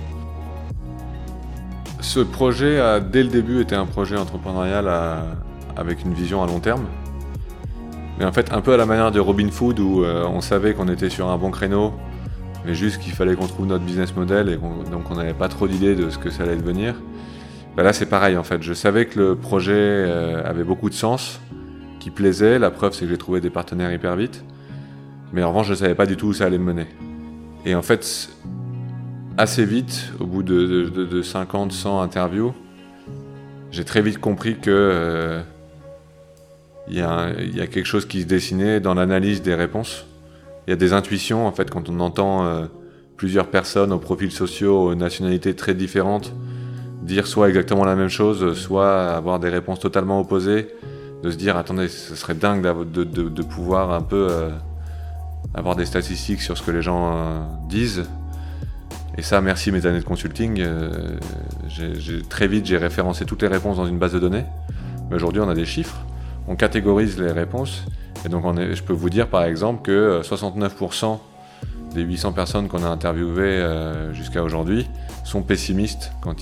Ce 2.01 2.19
projet 2.19 2.81
a 2.81 2.99
dès 2.99 3.23
le 3.23 3.29
début 3.29 3.61
été 3.61 3.77
un 3.77 3.87
projet 3.87 4.17
entrepreneurial 4.17 4.89
avec 5.77 6.05
une 6.05 6.13
vision 6.13 6.43
à 6.43 6.49
long 6.49 6.59
terme. 6.59 6.87
Mais 8.19 8.25
en 8.25 8.33
fait, 8.33 8.53
un 8.53 8.61
peu 8.63 8.73
à 8.75 8.77
la 8.77 8.85
manière 8.85 9.13
de 9.13 9.21
Robin 9.21 9.49
Food, 9.49 9.79
où 9.79 10.03
euh, 10.03 10.25
on 10.27 10.41
savait 10.41 10.75
qu'on 10.75 10.89
était 10.89 11.09
sur 11.09 11.29
un 11.29 11.39
bon 11.39 11.53
créneau, 11.53 11.93
mais 12.67 12.75
juste 12.75 13.01
qu'il 13.01 13.13
fallait 13.13 13.37
qu'on 13.37 13.47
trouve 13.47 13.67
notre 13.67 13.85
business 13.85 14.17
model 14.17 14.49
et 14.49 14.57
donc 14.57 15.09
on 15.09 15.15
n'avait 15.15 15.35
pas 15.35 15.49
trop 15.49 15.69
d'idées 15.69 15.95
de 15.95 16.11
ce 16.11 16.19
que 16.19 16.31
ça 16.31 16.43
allait 16.43 16.57
devenir. 16.57 16.97
Ben 17.77 17.85
là, 17.85 17.93
c'est 17.93 18.07
pareil 18.07 18.37
en 18.37 18.43
fait. 18.43 18.61
Je 18.61 18.73
savais 18.73 19.07
que 19.07 19.21
le 19.21 19.37
projet 19.37 19.73
euh, 19.77 20.43
avait 20.45 20.65
beaucoup 20.65 20.91
de 20.91 20.95
sens, 20.95 21.41
qui 22.01 22.11
plaisait. 22.11 22.59
La 22.59 22.73
preuve, 22.73 22.93
c'est 22.93 23.05
que 23.05 23.11
j'ai 23.11 23.19
trouvé 23.19 23.41
des 23.41 23.51
partenaires 23.51 23.93
hyper 23.93 24.17
vite. 24.17 24.45
Mais 25.33 25.45
en 25.45 25.51
revanche, 25.51 25.67
je 25.67 25.73
ne 25.73 25.77
savais 25.77 25.95
pas 25.95 26.07
du 26.07 26.17
tout 26.17 26.29
où 26.29 26.33
ça 26.33 26.47
allait 26.47 26.59
me 26.59 26.65
mener. 26.65 26.87
Et 27.65 27.77
en 27.77 27.83
fait, 27.83 28.31
assez 29.39 29.65
vite, 29.65 30.13
au 30.19 30.27
bout 30.27 30.43
de, 30.43 31.23
50, 31.23 31.71
100 31.71 32.01
interviews, 32.01 32.53
j'ai 33.71 33.85
très 33.85 34.03
vite 34.03 34.19
compris 34.19 34.59
que 34.59 34.71
euh, 34.71 35.41
il 36.89 36.97
y, 36.97 37.01
a 37.03 37.67
quelque 37.69 37.85
chose 37.85 38.07
qui 38.07 38.23
se 38.23 38.27
dessinait 38.27 38.81
dans 38.81 38.95
l'analyse 38.95 39.43
des 39.43 39.55
réponses. 39.55 40.07
Il 40.67 40.71
y 40.71 40.73
a 40.73 40.77
des 40.77 40.93
intuitions, 40.93 41.47
en 41.47 41.53
fait, 41.53 41.71
quand 41.71 41.89
on 41.89 42.01
entend 42.01 42.45
euh, 42.45 42.67
plusieurs 43.17 43.47
personnes 43.47 43.93
aux 43.93 43.99
profils 43.99 44.33
sociaux, 44.33 44.89
aux 44.89 44.95
nationalités 44.97 45.55
très 45.55 45.75
différentes, 45.75 46.33
dire 47.03 47.29
soit 47.29 47.49
exactement 47.49 47.85
la 47.85 47.95
même 47.95 48.09
chose, 48.09 48.55
soit 48.55 49.13
avoir 49.13 49.39
des 49.39 49.49
réponses 49.49 49.79
totalement 49.79 50.21
opposées 50.21 50.69
de 51.23 51.31
se 51.31 51.37
dire 51.37 51.57
attendez, 51.57 51.89
ce 51.89 52.15
serait 52.15 52.35
dingue 52.35 52.63
de, 52.63 53.43
pouvoir 53.43 53.93
un 53.93 54.01
peu 54.01 54.29
euh, 54.31 54.51
avoir 55.55 55.77
des 55.77 55.85
statistiques 55.85 56.41
sur 56.41 56.57
ce 56.57 56.63
que 56.63 56.71
les 56.71 56.83
gens 56.83 57.13
euh, 57.13 57.41
disent. 57.69 58.05
Et 59.19 59.23
ça, 59.23 59.41
merci 59.41 59.71
mes 59.73 59.87
années 59.87 59.99
de 59.99 60.05
consulting, 60.05 60.61
euh, 60.61 61.19
très 62.29 62.49
vite 62.49 62.67
j'ai 62.67 62.79
référencé 62.79 63.25
toutes 63.27 63.43
les 63.43 63.49
réponses 63.49 63.77
dans 63.77 63.87
une 63.87 63.99
base 63.99 64.13
de 64.13 64.19
données. 64.19 64.45
Mais 65.11 65.17
aujourd'hui, 65.17 65.43
on 65.43 65.49
a 65.49 65.55
des 65.55 65.67
chiffres, 65.67 65.99
on 66.49 66.57
catégorise 66.57 67.19
les 67.19 67.33
réponses. 67.33 67.85
Et 68.25 68.29
donc, 68.29 68.45
je 68.57 68.83
peux 68.83 68.93
vous 68.93 69.11
dire 69.11 69.29
par 69.29 69.45
exemple 69.45 69.83
que 69.83 70.21
69% 70.23 71.19
des 71.95 72.03
800 72.03 72.33
personnes 72.33 72.69
qu'on 72.69 72.85
a 72.85 72.89
interviewées 72.89 73.67
jusqu'à 74.13 74.43
aujourd'hui 74.43 74.89
sont 75.25 75.43
pessimistes 75.43 76.13
quand 76.23 76.37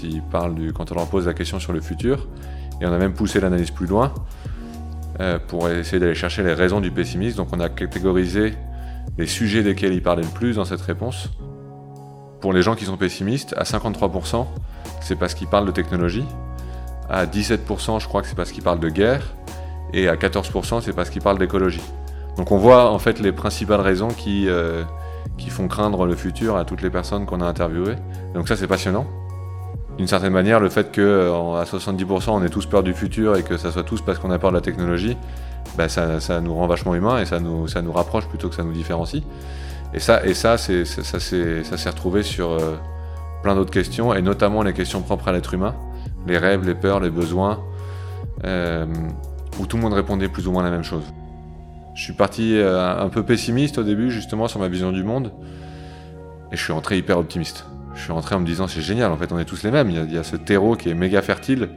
on 0.93 0.95
leur 0.95 1.07
pose 1.07 1.27
la 1.27 1.35
question 1.35 1.59
sur 1.59 1.73
le 1.73 1.81
futur. 1.81 2.29
Et 2.81 2.87
on 2.87 2.93
a 2.93 2.99
même 2.99 3.15
poussé 3.15 3.41
l'analyse 3.41 3.71
plus 3.71 3.87
loin. 3.87 4.13
Euh, 5.21 5.41
pour 5.49 5.69
essayer 5.69 5.99
d'aller 5.99 6.15
chercher 6.15 6.45
les 6.45 6.55
raisons 6.55 6.81
du 6.81 6.93
pessimisme. 6.93 7.39
Donc 7.39 7.49
on 7.53 7.59
a 7.59 7.69
catégorisé 7.69 8.55
les 9.17 9.27
sujets 9.27 9.65
desquels 9.65 9.93
il 9.93 10.03
parlait 10.03 10.23
le 10.23 10.29
plus 10.29 10.55
dans 10.55 10.65
cette 10.65 10.81
réponse. 10.81 11.31
Pour 12.41 12.53
les 12.53 12.63
gens 12.63 12.77
qui 12.77 12.85
sont 12.85 12.97
pessimistes, 12.97 13.53
à 13.59 13.65
53%, 13.65 14.47
c'est 15.01 15.17
parce 15.17 15.35
qu'ils 15.35 15.49
parlent 15.49 15.67
de 15.67 15.73
technologie. 15.73 16.25
À 17.11 17.27
17%, 17.27 18.01
je 18.01 18.07
crois 18.07 18.23
que 18.23 18.29
c'est 18.29 18.37
parce 18.37 18.53
qu'ils 18.53 18.63
parlent 18.63 18.79
de 18.79 18.89
guerre. 18.89 19.23
Et 19.93 20.09
à 20.09 20.15
14%, 20.15 20.83
c'est 20.83 20.93
parce 20.93 21.11
qu'ils 21.11 21.23
parlent 21.23 21.39
d'écologie. 21.39 21.83
Donc 22.37 22.53
on 22.53 22.59
voit 22.59 22.93
en 22.93 23.01
fait 23.01 23.19
les 23.19 23.33
principales 23.33 23.81
raisons 23.81 24.09
qui, 24.09 24.49
euh, 24.49 24.85
qui 25.37 25.51
font 25.51 25.67
craindre 25.67 26.07
le 26.07 26.15
futur 26.15 26.57
à 26.57 26.65
toutes 26.65 26.83
les 26.83 26.91
personnes 26.91 27.27
qu'on 27.27 27.41
a 27.41 27.47
interviewées. 27.47 27.97
Donc 28.35 28.47
ça 28.47 28.55
c'est 28.55 28.69
passionnant 28.69 29.05
d'une 29.99 30.07
certaine 30.07 30.33
manière, 30.33 30.61
le 30.61 30.69
fait 30.69 30.93
qu'à 30.93 31.01
euh, 31.01 31.65
70% 31.65 32.31
on 32.31 32.43
ait 32.45 32.49
tous 32.49 32.67
peur 32.67 32.85
du 32.85 32.95
futur 32.95 33.37
et 33.37 33.43
que 33.43 33.57
ça 33.57 33.73
soit 33.73 33.83
tous 33.83 34.01
parce 34.01 34.19
qu'on 34.21 34.31
a 34.31 34.39
peur 34.39 34.51
de 34.51 34.57
la 34.57 34.63
technologie, 34.63 35.17
bah, 35.77 35.89
ça, 35.89 36.41
nous 36.41 36.55
rend 36.55 36.69
vachement 36.69 36.95
humains 36.95 37.21
et 37.21 37.27
ça 37.27 37.41
nous, 37.41 37.67
rapproche 37.93 38.27
plutôt 38.29 38.49
que 38.49 38.55
ça 38.55 38.63
nous 38.63 38.73
différencie. 38.73 39.25
Et 39.93 39.99
ça, 39.99 40.23
ça, 40.35 40.57
s'est 40.57 41.91
retrouvé 41.91 42.23
sur 42.23 42.51
euh, 42.51 42.77
plein 43.43 43.57
d'autres 43.57 43.73
questions, 43.73 44.15
et 44.15 44.23
notamment 44.23 44.63
les 44.63 44.73
questions 44.73 45.03
propres 45.03 45.29
à 45.29 45.33
l'être 45.33 45.53
humain, 45.53 45.75
les 46.27 46.39
rêves, 46.39 46.65
les 46.65 46.75
peurs, 46.75 47.01
les 47.01 47.11
besoins, 47.11 47.59
euh, 48.45 48.87
où 49.59 49.67
tout 49.67 49.79
le 49.79 49.83
monde 49.83 49.95
répondait 49.95 50.29
plus 50.29 50.47
ou 50.47 50.53
moins 50.53 50.63
la 50.63 50.71
même 50.71 50.85
chose. 50.85 51.05
Je 51.95 52.03
suis 52.03 52.13
parti 52.13 52.57
un 52.63 53.09
peu 53.09 53.25
pessimiste 53.25 53.79
au 53.79 53.83
début, 53.83 54.13
justement, 54.13 54.47
sur 54.47 54.61
ma 54.61 54.69
vision 54.69 54.93
du 54.93 55.03
monde, 55.03 55.33
et 56.53 56.57
je 56.57 56.63
suis 56.63 56.73
rentré 56.73 56.97
hyper 56.99 57.19
optimiste 57.19 57.65
je 57.99 58.05
suis 58.05 58.13
rentré 58.13 58.35
en 58.35 58.41
me 58.41 58.47
disant 58.47 58.67
c'est 58.69 58.81
génial, 58.81 59.13
en 59.13 59.17
fait 59.17 59.33
on 59.33 59.39
est 59.39 59.45
tous 59.45 59.63
les 59.65 59.71
mêmes, 59.71 59.91
il 59.91 60.13
y, 60.13 60.19
a, 60.19 60.23
ce 60.25 60.37
terreau 60.37 60.77
qui 60.77 60.89
est 60.89 60.95
méga 60.95 61.21
fertile. 61.21 61.69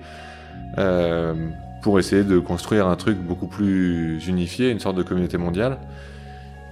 Euh, 0.77 1.33
pour 1.81 1.97
essayer 1.99 2.23
de 2.23 2.37
construire 2.39 2.87
un 2.87 2.95
truc 2.95 3.17
beaucoup 3.17 3.47
plus 3.47 4.25
unifié, 4.27 4.69
une 4.69 4.79
sorte 4.79 4.95
de 4.95 5.03
communauté 5.03 5.37
mondiale. 5.37 5.79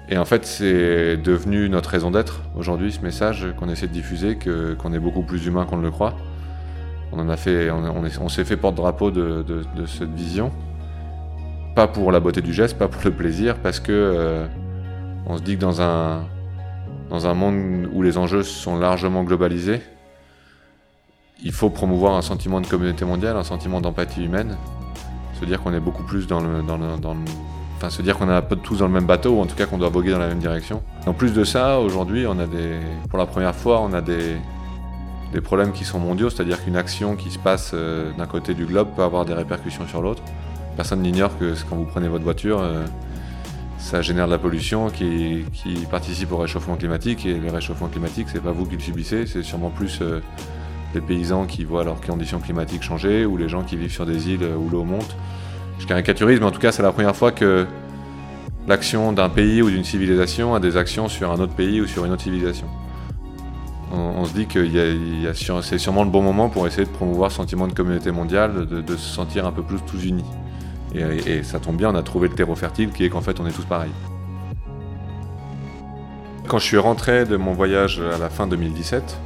Et 0.07 0.17
en 0.17 0.25
fait, 0.25 0.45
c'est 0.45 1.17
devenu 1.17 1.67
notre 1.67 1.89
raison 1.89 2.11
d'être 2.11 2.41
aujourd'hui, 2.55 2.91
ce 2.91 3.01
message 3.01 3.47
qu'on 3.57 3.69
essaie 3.69 3.87
de 3.87 3.91
diffuser, 3.91 4.37
qu'on 4.77 4.93
est 4.93 4.99
beaucoup 4.99 5.23
plus 5.23 5.45
humain 5.47 5.65
qu'on 5.65 5.77
ne 5.77 5.83
le 5.83 5.91
croit. 5.91 6.15
On 7.11 7.19
en 7.19 7.29
a 7.29 7.37
fait, 7.37 7.69
s'est 8.29 8.45
fait 8.45 8.57
porte-drapeau 8.57 9.09
de, 9.09 9.43
cette 9.87 10.13
vision. 10.13 10.51
Pas 11.75 11.87
pour 11.87 12.11
la 12.11 12.19
beauté 12.19 12.41
du 12.41 12.53
geste, 12.53 12.77
pas 12.77 12.87
pour 12.87 13.01
le 13.03 13.11
plaisir, 13.11 13.57
parce 13.57 13.79
que 13.79 13.91
euh, 13.91 14.45
on 15.25 15.37
se 15.37 15.43
dit 15.43 15.55
que 15.55 15.61
dans 15.61 15.81
un, 15.81 16.23
dans 17.09 17.27
un 17.27 17.33
monde 17.33 17.89
où 17.93 18.01
les 18.01 18.17
enjeux 18.17 18.43
sont 18.43 18.77
largement 18.77 19.23
globalisés, 19.23 19.81
il 21.43 21.51
faut 21.51 21.69
promouvoir 21.69 22.15
un 22.15 22.21
sentiment 22.21 22.61
de 22.61 22.67
communauté 22.67 23.05
mondiale, 23.05 23.37
un 23.37 23.43
sentiment 23.43 23.81
d'empathie 23.81 24.23
humaine, 24.25 24.57
se 25.39 25.45
dire 25.45 25.61
qu'on 25.61 25.73
est 25.73 25.79
beaucoup 25.79 26.03
plus 26.03 26.27
dans 26.27 26.41
le, 26.41 26.61
enfin 27.77 27.89
se 27.89 28.01
dire 28.01 28.17
qu'on 28.17 28.29
est 28.29 28.33
un 28.33 28.41
peu 28.41 28.57
tous 28.57 28.79
dans 28.79 28.87
le 28.87 28.93
même 28.93 29.05
bateau 29.05 29.31
ou 29.31 29.41
en 29.41 29.45
tout 29.45 29.55
cas 29.55 29.65
qu'on 29.65 29.77
doit 29.77 29.89
voguer 29.89 30.11
dans 30.11 30.19
la 30.19 30.27
même 30.27 30.39
direction. 30.39 30.83
En 31.07 31.13
plus 31.13 31.33
de 31.33 31.43
ça, 31.43 31.79
aujourd'hui, 31.79 32.25
on 32.27 32.37
a 32.39 32.45
des, 32.45 32.77
pour 33.09 33.17
la 33.17 33.25
première 33.25 33.55
fois, 33.55 33.79
on 33.81 33.93
a 33.93 34.01
des, 34.01 34.35
des 35.31 35.41
problèmes 35.41 35.71
qui 35.71 35.85
sont 35.85 35.99
mondiaux, 35.99 36.29
c'est-à-dire 36.29 36.63
qu'une 36.63 36.75
action 36.75 37.15
qui 37.15 37.31
se 37.31 37.39
passe 37.39 37.71
euh, 37.73 38.11
d'un 38.17 38.25
côté 38.25 38.53
du 38.53 38.65
globe 38.65 38.89
peut 38.95 39.03
avoir 39.03 39.25
des 39.25 39.33
répercussions 39.33 39.87
sur 39.87 40.01
l'autre. 40.01 40.21
Personne 40.75 41.01
n'ignore 41.01 41.37
que 41.37 41.55
quand 41.69 41.77
vous 41.77 41.85
prenez 41.85 42.07
votre 42.09 42.23
voiture, 42.23 42.59
euh, 42.61 42.85
ça 43.79 44.01
génère 44.01 44.27
de 44.27 44.31
la 44.31 44.37
pollution 44.37 44.89
qui, 44.89 45.45
participe 45.89 46.31
au 46.31 46.37
réchauffement 46.37 46.75
climatique 46.75 47.25
et 47.25 47.33
le 47.33 47.49
réchauffement 47.49 47.87
climatique, 47.87 48.27
c'est 48.31 48.43
pas 48.43 48.51
vous 48.51 48.65
qui 48.65 48.75
le 48.75 48.81
subissez, 48.81 49.25
c'est 49.25 49.41
sûrement 49.41 49.71
plus 49.71 49.99
euh, 50.01 50.21
les 50.93 51.01
paysans 51.01 51.45
qui 51.45 51.63
voient 51.63 51.83
leurs 51.83 51.99
conditions 52.01 52.39
climatiques 52.39 52.83
changer 52.83 53.25
ou 53.25 53.37
les 53.37 53.49
gens 53.49 53.63
qui 53.63 53.77
vivent 53.77 53.91
sur 53.91 54.05
des 54.05 54.29
îles 54.29 54.43
où 54.43 54.69
l'eau 54.69 54.83
monte. 54.83 55.15
Je 55.79 55.87
caricaturise, 55.87 56.39
mais 56.39 56.45
en 56.45 56.51
tout 56.51 56.59
cas, 56.59 56.71
c'est 56.71 56.83
la 56.83 56.91
première 56.91 57.15
fois 57.15 57.31
que 57.31 57.65
l'action 58.67 59.13
d'un 59.13 59.29
pays 59.29 59.61
ou 59.61 59.69
d'une 59.69 59.83
civilisation 59.83 60.53
a 60.53 60.59
des 60.59 60.77
actions 60.77 61.07
sur 61.07 61.31
un 61.31 61.39
autre 61.39 61.53
pays 61.53 61.81
ou 61.81 61.87
sur 61.87 62.05
une 62.05 62.11
autre 62.11 62.23
civilisation. 62.23 62.67
On, 63.91 64.23
se 64.25 64.33
dit 64.33 64.45
que 64.45 64.67
c'est 65.63 65.79
sûrement 65.79 66.03
le 66.03 66.11
bon 66.11 66.21
moment 66.21 66.49
pour 66.49 66.67
essayer 66.67 66.85
de 66.85 66.91
promouvoir 66.91 67.31
ce 67.31 67.37
sentiment 67.37 67.67
de 67.67 67.73
communauté 67.73 68.11
mondiale, 68.11 68.67
de, 68.67 68.95
se 68.95 69.15
sentir 69.15 69.47
un 69.47 69.51
peu 69.51 69.63
plus 69.63 69.79
tous 69.87 70.05
unis. 70.05 70.25
Et, 70.95 71.43
ça 71.43 71.59
tombe 71.59 71.77
bien, 71.77 71.91
on 71.91 71.95
a 71.95 72.03
trouvé 72.03 72.27
le 72.27 72.35
terreau 72.35 72.55
fertile 72.55 72.89
qui 72.89 73.05
est 73.05 73.09
qu'en 73.09 73.21
fait 73.21 73.39
on 73.39 73.45
est 73.45 73.51
tous 73.51 73.65
pareils. 73.65 73.91
Quand 76.47 76.57
je 76.57 76.65
suis 76.65 76.77
rentré 76.77 77.25
de 77.25 77.37
mon 77.37 77.53
voyage 77.53 78.01
à 78.01 78.17
la 78.17 78.29
fin 78.29 78.47
2017, 78.47 79.19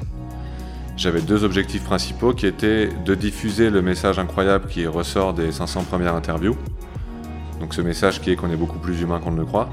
j'avais 0.98 1.22
deux 1.22 1.44
objectifs 1.44 1.84
principaux 1.84 2.34
qui 2.34 2.46
étaient 2.46 2.90
de 3.06 3.16
diffuser 3.16 3.70
le 3.70 3.82
message 3.82 4.20
incroyable 4.20 4.68
qui 4.68 4.86
ressort 4.86 5.34
des 5.34 5.52
500 5.52 5.86
premières 5.86 6.16
interviews. 6.16 6.56
Donc 7.60 7.74
ce 7.74 7.82
message 7.82 8.20
qui 8.20 8.32
est 8.32 8.36
qu'on 8.36 8.52
est 8.52 8.58
beaucoup 8.58 8.78
plus 8.78 9.02
humain 9.02 9.20
qu'on 9.20 9.32
ne 9.32 9.40
le 9.40 9.46
croit. 9.46 9.70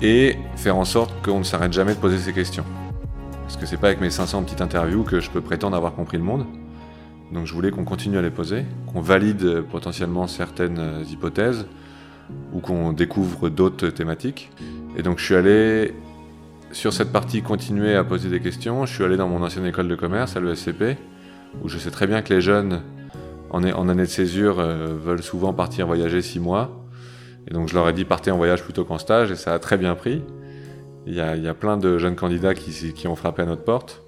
Et 0.00 0.36
faire 0.54 0.76
en 0.76 0.84
sorte 0.84 1.12
qu'on 1.24 1.40
ne 1.40 1.44
s'arrête 1.44 1.72
jamais 1.72 1.94
de 1.94 1.98
poser 1.98 2.18
ces 2.18 2.32
questions. 2.32 2.64
Parce 3.42 3.56
que 3.56 3.66
c'est 3.66 3.76
pas 3.76 3.88
avec 3.88 4.00
mes 4.00 4.10
500 4.10 4.44
petites 4.44 4.60
interviews 4.60 5.02
que 5.02 5.18
je 5.18 5.28
peux 5.28 5.40
prétendre 5.40 5.76
avoir 5.76 5.94
compris 5.94 6.18
le 6.18 6.22
monde. 6.22 6.46
Donc 7.32 7.46
je 7.46 7.52
voulais 7.52 7.70
qu'on 7.70 7.84
continue 7.84 8.18
à 8.18 8.22
les 8.22 8.30
poser, 8.30 8.64
qu'on 8.92 9.00
valide 9.00 9.62
potentiellement 9.70 10.26
certaines 10.26 11.04
hypothèses 11.10 11.66
ou 12.52 12.60
qu'on 12.60 12.92
découvre 12.92 13.48
d'autres 13.48 13.88
thématiques. 13.88 14.50
Et 14.96 15.02
donc 15.02 15.18
je 15.18 15.24
suis 15.24 15.34
allé 15.34 15.94
sur 16.72 16.92
cette 16.92 17.12
partie 17.12 17.42
continuer 17.42 17.94
à 17.94 18.04
poser 18.04 18.28
des 18.28 18.40
questions, 18.40 18.86
je 18.86 18.94
suis 18.94 19.04
allé 19.04 19.16
dans 19.16 19.28
mon 19.28 19.42
ancienne 19.42 19.66
école 19.66 19.88
de 19.88 19.94
commerce 19.94 20.36
à 20.36 20.40
l'ESCP, 20.40 20.98
où 21.62 21.68
je 21.68 21.78
sais 21.78 21.90
très 21.90 22.06
bien 22.06 22.22
que 22.22 22.32
les 22.32 22.40
jeunes 22.40 22.82
en, 23.50 23.88
année 23.88 24.02
de 24.02 24.08
césure 24.08 24.60
euh, 24.60 24.94
veulent 24.94 25.22
souvent 25.22 25.52
partir 25.52 25.86
voyager 25.86 26.20
six 26.20 26.40
mois. 26.40 26.84
Et 27.46 27.54
donc 27.54 27.68
je 27.68 27.74
leur 27.74 27.88
ai 27.88 27.92
dit 27.92 28.04
partez 28.04 28.30
en 28.30 28.36
voyage 28.36 28.62
plutôt 28.62 28.84
qu'en 28.84 28.98
stage, 28.98 29.30
et 29.30 29.36
ça 29.36 29.54
a 29.54 29.58
très 29.58 29.76
bien 29.76 29.94
pris. 29.94 30.22
Il 31.06 31.14
y 31.14 31.20
a, 31.20 31.54
plein 31.54 31.78
de 31.78 31.96
jeunes 31.96 32.16
candidats 32.16 32.52
qui, 32.52 33.08
ont 33.08 33.16
frappé 33.16 33.40
à 33.40 33.46
notre 33.46 33.64
porte. 33.64 34.02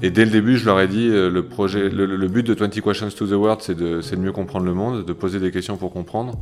Et 0.00 0.10
dès 0.10 0.24
le 0.24 0.30
début, 0.30 0.56
je 0.56 0.64
leur 0.64 0.78
ai 0.80 0.86
dit, 0.86 1.08
euh, 1.08 1.28
le, 1.28 1.44
projet, 1.44 1.88
le, 1.88 2.28
but 2.28 2.46
de 2.46 2.54
20 2.54 2.80
Questions 2.80 3.08
to 3.08 3.26
the 3.26 3.32
World, 3.32 3.60
c'est 3.62 3.74
de, 3.74 4.00
de 4.00 4.16
mieux 4.16 4.32
comprendre 4.32 4.64
le 4.64 4.74
monde, 4.74 5.04
de 5.04 5.12
poser 5.12 5.40
des 5.40 5.50
questions 5.50 5.76
pour 5.76 5.92
comprendre. 5.92 6.34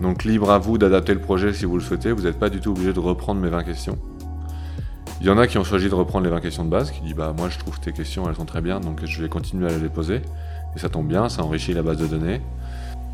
Donc 0.00 0.24
libre 0.24 0.50
à 0.50 0.58
vous 0.58 0.78
d'adapter 0.78 1.14
le 1.14 1.20
projet 1.20 1.52
si 1.52 1.64
vous 1.64 1.76
le 1.76 1.82
souhaitez, 1.82 2.12
vous 2.12 2.22
n'êtes 2.22 2.38
pas 2.38 2.50
du 2.50 2.60
tout 2.60 2.70
obligé 2.70 2.92
de 2.92 3.00
reprendre 3.00 3.40
mes 3.40 3.48
20 3.48 3.64
questions. 3.64 3.98
Il 5.20 5.26
y 5.26 5.30
en 5.30 5.38
a 5.38 5.46
qui 5.46 5.58
ont 5.58 5.64
choisi 5.64 5.88
de 5.88 5.94
reprendre 5.94 6.24
les 6.24 6.30
20 6.30 6.40
questions 6.40 6.64
de 6.64 6.70
base, 6.70 6.90
qui 6.90 7.00
disent 7.00 7.14
bah 7.14 7.32
moi 7.36 7.48
je 7.48 7.58
trouve 7.58 7.78
tes 7.80 7.92
questions 7.92 8.28
elles 8.28 8.34
sont 8.34 8.44
très 8.44 8.60
bien, 8.60 8.80
donc 8.80 9.04
je 9.04 9.22
vais 9.22 9.28
continuer 9.28 9.72
à 9.72 9.78
les 9.78 9.88
poser. 9.88 10.20
Et 10.76 10.78
ça 10.78 10.88
tombe 10.88 11.06
bien, 11.06 11.28
ça 11.28 11.44
enrichit 11.44 11.72
la 11.72 11.82
base 11.82 11.98
de 11.98 12.06
données. 12.06 12.40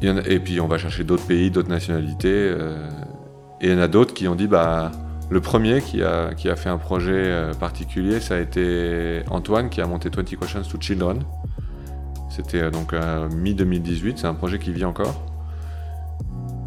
et 0.03 0.41
puis 0.41 0.61
on 0.61 0.67
va 0.67 0.79
chercher 0.79 1.05
d'autres 1.05 1.27
pays, 1.27 1.51
d'autres 1.51 1.69
nationalités. 1.69 2.29
Euh, 2.29 2.89
et 3.61 3.67
il 3.69 3.73
y 3.73 3.75
en 3.75 3.79
a 3.79 3.89
d'autres 3.89 4.15
qui 4.15 4.27
ont 4.27 4.35
dit 4.35 4.47
bah 4.47 4.91
le 5.31 5.41
premier 5.41 5.81
qui 5.81 6.03
a, 6.03 6.35
fait 6.57 6.69
un 6.69 6.79
projet 6.79 7.13
euh, 7.15 7.55
particulier, 7.55 8.21
ça 8.21 8.35
a 8.35 8.39
été 8.39 9.23
Antoine 9.31 9.71
qui 9.71 9.81
a 9.81 9.87
monté 9.87 10.11
20 10.15 10.25
Questions 10.25 10.63
to 10.63 10.81
Children. 10.81 11.23
C'était 12.29 12.63
euh, 12.63 12.71
donc 12.71 12.93
mi-2018, 12.93 14.15
c'est 14.17 14.27
un 14.27 14.35
projet 14.35 14.59
qui 14.59 14.73
vit 14.73 14.85
encore. 14.85 15.15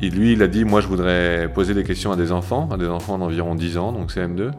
Et 0.02 0.10
lui, 0.10 0.34
il 0.34 0.44
a 0.44 0.48
dit, 0.48 0.66
moi 0.66 0.82
je 0.82 0.88
voudrais 0.88 1.50
poser 1.54 1.74
des 1.74 1.84
questions 1.84 2.12
à 2.12 2.16
des 2.16 2.32
enfants, 2.32 2.68
à 2.72 2.78
des 2.78 2.88
enfants 2.88 3.18
d'environ 3.18 3.56
10 3.56 3.78
ans, 3.78 3.92
donc 3.94 4.12
CM2. 4.12 4.52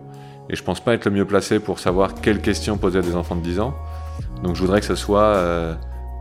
Et 0.51 0.57
je 0.57 0.63
pense 0.63 0.81
pas 0.81 0.95
être 0.95 1.07
le 1.07 1.11
mieux 1.11 1.25
placé 1.25 1.59
pour 1.59 1.79
savoir 1.79 2.15
quelles 2.15 2.41
questions 2.41 2.77
poser 2.77 2.99
à 2.99 3.03
des 3.03 3.17
enfants 3.17 3.37
de 3.37 3.43
10 3.43 3.61
ans. 3.61 3.75
Donc 4.43 4.57
je 4.57 4.61
voudrais 4.61 4.81
que 4.81 4.87
ce 4.87 4.95
soit 4.95 5.23
euh, 5.23 5.75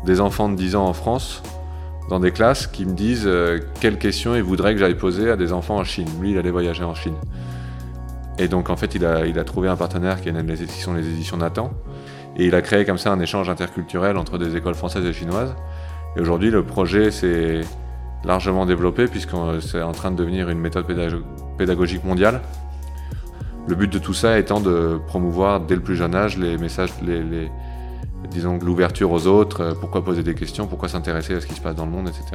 des 0.05 0.21
enfants 0.21 0.49
de 0.49 0.55
10 0.55 0.75
ans 0.75 0.85
en 0.85 0.93
France, 0.93 1.43
dans 2.09 2.19
des 2.19 2.31
classes, 2.31 2.67
qui 2.67 2.85
me 2.85 2.93
disent 2.93 3.23
euh, 3.25 3.59
quelles 3.79 3.97
questions 3.97 4.35
ils 4.35 4.43
voudraient 4.43 4.73
que 4.73 4.79
j'aille 4.79 4.97
poser 4.97 5.29
à 5.29 5.37
des 5.37 5.53
enfants 5.53 5.77
en 5.77 5.83
Chine. 5.83 6.07
Lui, 6.21 6.31
il 6.31 6.37
allait 6.37 6.51
voyager 6.51 6.83
en 6.83 6.95
Chine. 6.95 7.15
Et 8.39 8.47
donc 8.47 8.69
en 8.69 8.75
fait, 8.75 8.95
il 8.95 9.05
a, 9.05 9.43
trouvé 9.43 9.67
un 9.67 9.75
partenaire 9.75 10.21
qui, 10.21 10.31
sont 10.81 10.93
les 10.93 11.07
éditions 11.07 11.37
Nathan. 11.37 11.71
Et 12.35 12.45
il 12.45 12.55
a 12.55 12.61
créé 12.61 12.83
comme 12.85 12.97
ça 12.97 13.11
un 13.11 13.19
échange 13.19 13.49
interculturel 13.49 14.17
entre 14.17 14.37
des 14.37 14.55
écoles 14.55 14.75
françaises 14.75 15.05
et 15.05 15.13
chinoises. 15.13 15.55
Et 16.15 16.21
aujourd'hui, 16.21 16.49
le 16.49 16.63
projet 16.63 17.11
s'est 17.11 17.61
largement 18.23 18.65
développé 18.65 19.07
puisque 19.07 19.31
c'est 19.61 19.81
en 19.81 19.91
train 19.91 20.11
de 20.11 20.15
devenir 20.15 20.49
une 20.49 20.59
méthode 20.59 20.85
pédagogique 21.57 22.03
mondiale 22.03 22.41
le 23.67 23.75
but 23.75 23.91
de 23.91 23.99
tout 23.99 24.13
ça 24.13 24.37
étant 24.37 24.59
de 24.59 24.99
promouvoir 25.07 25.61
dès 25.61 25.75
le 25.75 25.81
plus 25.81 25.95
jeune 25.95 26.15
âge 26.15 26.37
les 26.37 26.57
messages, 26.57 26.93
disons 28.29 28.59
l'ouverture 28.59 29.11
aux 29.11 29.27
autres, 29.27 29.61
euh, 29.61 29.73
pourquoi 29.79 30.03
poser 30.03 30.23
des 30.23 30.35
questions, 30.35 30.67
pourquoi 30.67 30.89
s'intéresser 30.89 31.35
à 31.35 31.41
ce 31.41 31.47
qui 31.47 31.53
se 31.53 31.61
passe 31.61 31.75
dans 31.75 31.85
le 31.85 31.91
monde, 31.91 32.07
etc. 32.07 32.25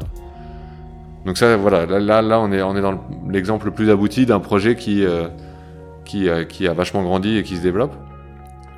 Donc 1.26 1.36
ça, 1.36 1.56
voilà, 1.56 1.84
là, 1.86 2.22
là, 2.22 2.40
on 2.40 2.52
est, 2.52 2.62
on 2.62 2.76
est 2.76 2.80
dans 2.80 3.04
l'exemple 3.28 3.66
le 3.66 3.72
plus 3.72 3.90
abouti 3.90 4.24
d'un 4.24 4.40
projet 4.40 4.76
qui, 4.76 5.04
euh, 5.04 5.28
qui, 6.08 6.28
euh, 6.28 6.44
qui, 6.44 6.66
a 6.66 6.72
vachement 6.72 7.04
grandi 7.04 7.36
et 7.36 7.44
qui 7.44 7.56
se 7.56 7.62
développe. 7.62 7.94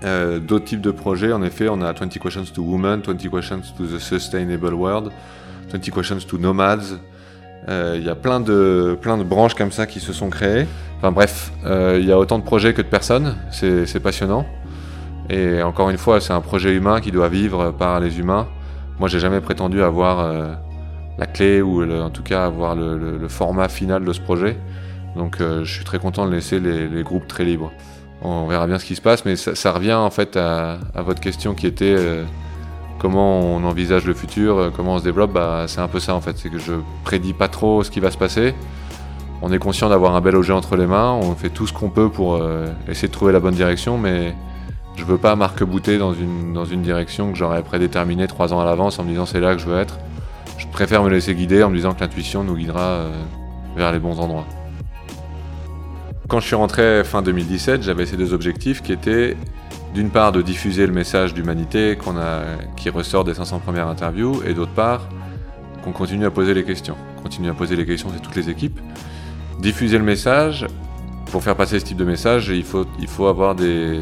D'autres 0.02 0.64
types 0.64 0.80
de 0.80 0.90
projets, 0.90 1.30
en 1.30 1.42
effet, 1.42 1.68
on 1.68 1.82
a 1.82 1.92
20 1.92 2.18
Questions 2.18 2.44
to 2.54 2.62
Women, 2.62 3.02
20 3.02 3.28
Questions 3.30 3.60
to 3.76 3.84
the 3.84 3.99
Sustainable 3.99 4.72
World, 4.72 5.12
20 5.70 5.90
Questions 5.90 6.20
to 6.26 6.38
Nomads. 6.38 6.96
Il 7.68 8.02
y 8.02 8.08
a 8.08 8.14
plein 8.14 8.40
de, 8.40 8.96
branches 9.25 9.54
comme 9.54 9.72
ça 9.72 9.87
qui 9.87 10.00
se 10.00 10.14
sont 10.14 10.30
créées. 10.30 10.66
Enfin 11.00 11.12
bref, 11.12 11.50
euh, 11.64 11.99
il 11.99 12.06
y 12.06 12.12
a 12.12 12.18
autant 12.18 12.38
de 12.38 12.44
projets 12.44 12.75
que 12.75 12.82
de 12.82 12.87
personnes, 12.87 13.34
c'est 13.50 14.02
passionnant. 14.02 14.44
Et 15.30 15.62
encore 15.62 15.88
une 15.88 15.96
fois, 15.96 16.20
c'est 16.20 16.34
un 16.34 16.42
projet 16.42 16.75
humain 16.75 17.00
qui 17.00 17.10
doit 17.10 17.30
vivre 17.30 17.70
par 17.70 18.00
les 18.00 18.18
humains. 18.18 18.49
Moi, 18.99 19.08
j'ai 19.08 19.18
jamais 19.18 19.40
prétendu 19.40 19.82
avoir 19.82 20.20
euh, 20.20 20.52
la 21.16 21.26
clé 21.26 21.62
ou 21.62 21.82
en 21.82 22.10
tout 22.10 22.22
cas 22.22 22.44
avoir 22.44 22.76
le, 22.76 23.28
format 23.28 23.70
final 23.70 24.04
de 24.04 24.12
ce 24.12 24.20
projet. 24.20 24.58
Donc, 25.16 25.40
euh, 25.40 25.64
je 25.64 25.72
suis 25.72 25.84
très 25.84 25.98
content 25.98 26.26
de 26.26 26.32
laisser 26.32 26.60
les, 26.60 27.02
groupes 27.02 27.26
très 27.26 27.44
libres. 27.44 27.72
On 28.22 28.46
verra 28.46 28.66
bien 28.66 28.78
ce 28.78 28.84
qui 28.84 28.96
se 28.96 29.00
passe, 29.00 29.24
mais 29.24 29.36
ça, 29.36 29.72
revient 29.72 29.94
en 29.94 30.10
fait 30.10 30.36
à, 30.36 30.78
votre 30.96 31.20
question 31.20 31.54
qui 31.54 31.66
était 31.66 31.96
comment 32.98 33.40
on 33.40 33.64
envisage 33.64 34.04
le 34.04 34.12
futur, 34.12 34.70
comment 34.76 34.96
on 34.96 34.98
se 34.98 35.04
développe. 35.04 35.32
Bah, 35.32 35.64
c'est 35.68 35.80
un 35.80 35.88
peu 35.88 36.00
ça 36.00 36.14
en 36.14 36.20
fait, 36.20 36.36
c'est 36.36 36.50
que 36.50 36.58
je 36.58 36.74
prédis 37.02 37.32
pas 37.32 37.48
trop 37.48 37.82
ce 37.82 37.90
qui 37.90 37.98
va 37.98 38.10
se 38.10 38.18
passer. 38.18 38.54
On 39.42 39.52
est 39.52 39.58
conscient 39.58 39.88
d'avoir 39.88 40.14
un 40.14 40.20
bel 40.20 40.36
objet 40.36 40.52
entre 40.52 40.76
les 40.76 40.86
mains, 40.86 41.12
on 41.12 41.34
fait 41.34 41.48
tout 41.48 41.66
ce 41.66 41.72
qu'on 41.72 41.88
peut 41.88 42.10
pour 42.10 42.34
euh, 42.34 42.66
essayer 42.88 43.08
de 43.08 43.12
trouver 43.12 43.32
la 43.32 43.40
bonne 43.40 43.54
direction, 43.54 43.96
mais 43.96 44.34
je 44.96 45.04
veux 45.04 45.16
pas 45.16 45.34
marque-bouter 45.34 45.96
dans 45.96 46.12
une, 46.12 46.52
dans 46.52 46.66
une 46.66 46.82
direction 46.82 47.32
que 47.32 47.38
j'aurais 47.38 47.62
prédéterminée 47.62 48.26
trois 48.26 48.52
ans 48.52 48.60
à 48.60 48.66
l'avance 48.66 48.98
en 48.98 49.04
me 49.04 49.08
disant 49.08 49.24
c'est 49.24 49.40
là 49.40 49.54
que 49.54 49.60
je 49.60 49.66
veux 49.66 49.78
être. 49.78 49.98
Je 50.58 50.66
préfère 50.66 51.02
me 51.02 51.08
laisser 51.08 51.34
guider 51.34 51.62
en 51.62 51.70
me 51.70 51.76
disant 51.76 51.94
que 51.94 52.00
l'intuition 52.00 52.44
nous 52.44 52.54
guidera 52.54 52.82
euh, 52.82 53.10
vers 53.76 53.92
les 53.92 53.98
bons 53.98 54.20
endroits. 54.20 54.44
Quand 56.30 56.38
je 56.38 56.46
suis 56.46 56.54
rentré 56.54 57.02
fin 57.04 57.22
2017, 57.22 57.82
j'avais 57.82 58.06
ces 58.06 58.16
deux 58.16 58.32
objectifs 58.32 58.82
qui 58.82 58.92
étaient 58.92 59.37
d'une 59.94 60.10
part 60.10 60.30
de 60.30 60.40
diffuser 60.40 60.87
le 60.87 60.92
message 60.92 61.34
d'humanité 61.34 61.99
qui 62.76 62.88
ressort 62.88 63.25
des 63.25 63.34
500 63.34 63.58
premières 63.58 63.88
interviews, 63.88 64.40
et 64.46 64.54
d'autre 64.54 64.70
part 64.70 65.08
qu'on 65.82 65.90
continue 65.90 66.25
à 66.26 66.30
poser 66.30 66.54
les 66.54 66.62
questions. 66.62 66.94
Continue 67.22 67.50
à 67.50 67.54
poser 67.54 67.75
les 67.75 67.84
questions, 67.84 68.08
c'est 68.14 68.22
toutes 68.22 68.37
les 68.37 68.49
équipes 68.49 68.78
diffuser 69.60 69.99
le 69.99 70.04
message, 70.04 70.66
pour 71.30 71.42
faire 71.42 71.56
passer 71.56 71.78
ce 71.78 71.84
type 71.84 71.96
de 71.96 72.04
message, 72.04 72.49
il 72.49 72.64
faut, 72.64 72.87
il 72.99 73.06
faut 73.06 73.26
avoir 73.26 73.54
des, 73.54 74.00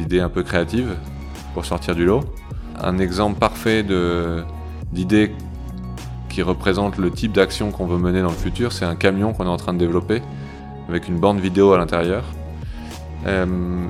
idées 0.00 0.20
un 0.20 0.28
peu 0.28 0.42
créatives 0.42 0.96
pour 1.54 1.64
sortir 1.64 1.94
du 1.94 2.04
lot. 2.04 2.24
Un 2.82 2.98
exemple 2.98 3.38
parfait 3.38 3.84
d'idée 4.92 5.32
qui 6.28 6.42
représente 6.42 6.98
le 6.98 7.10
type 7.10 7.32
d'action 7.32 7.70
qu'on 7.70 7.86
veut 7.86 7.98
mener 7.98 8.20
dans 8.20 8.30
le 8.30 8.36
futur. 8.36 8.72
C'est 8.72 8.84
un 8.84 8.96
camion 8.96 9.32
qu'on 9.32 9.44
est 9.44 9.48
en 9.48 9.56
train 9.56 9.72
de 9.72 9.78
développer 9.78 10.22
avec 10.88 11.08
une 11.08 11.18
bande 11.18 11.40
vidéo 11.40 11.72
à 11.72 11.78
l'intérieur. 11.78 12.24
Euh, 13.26 13.46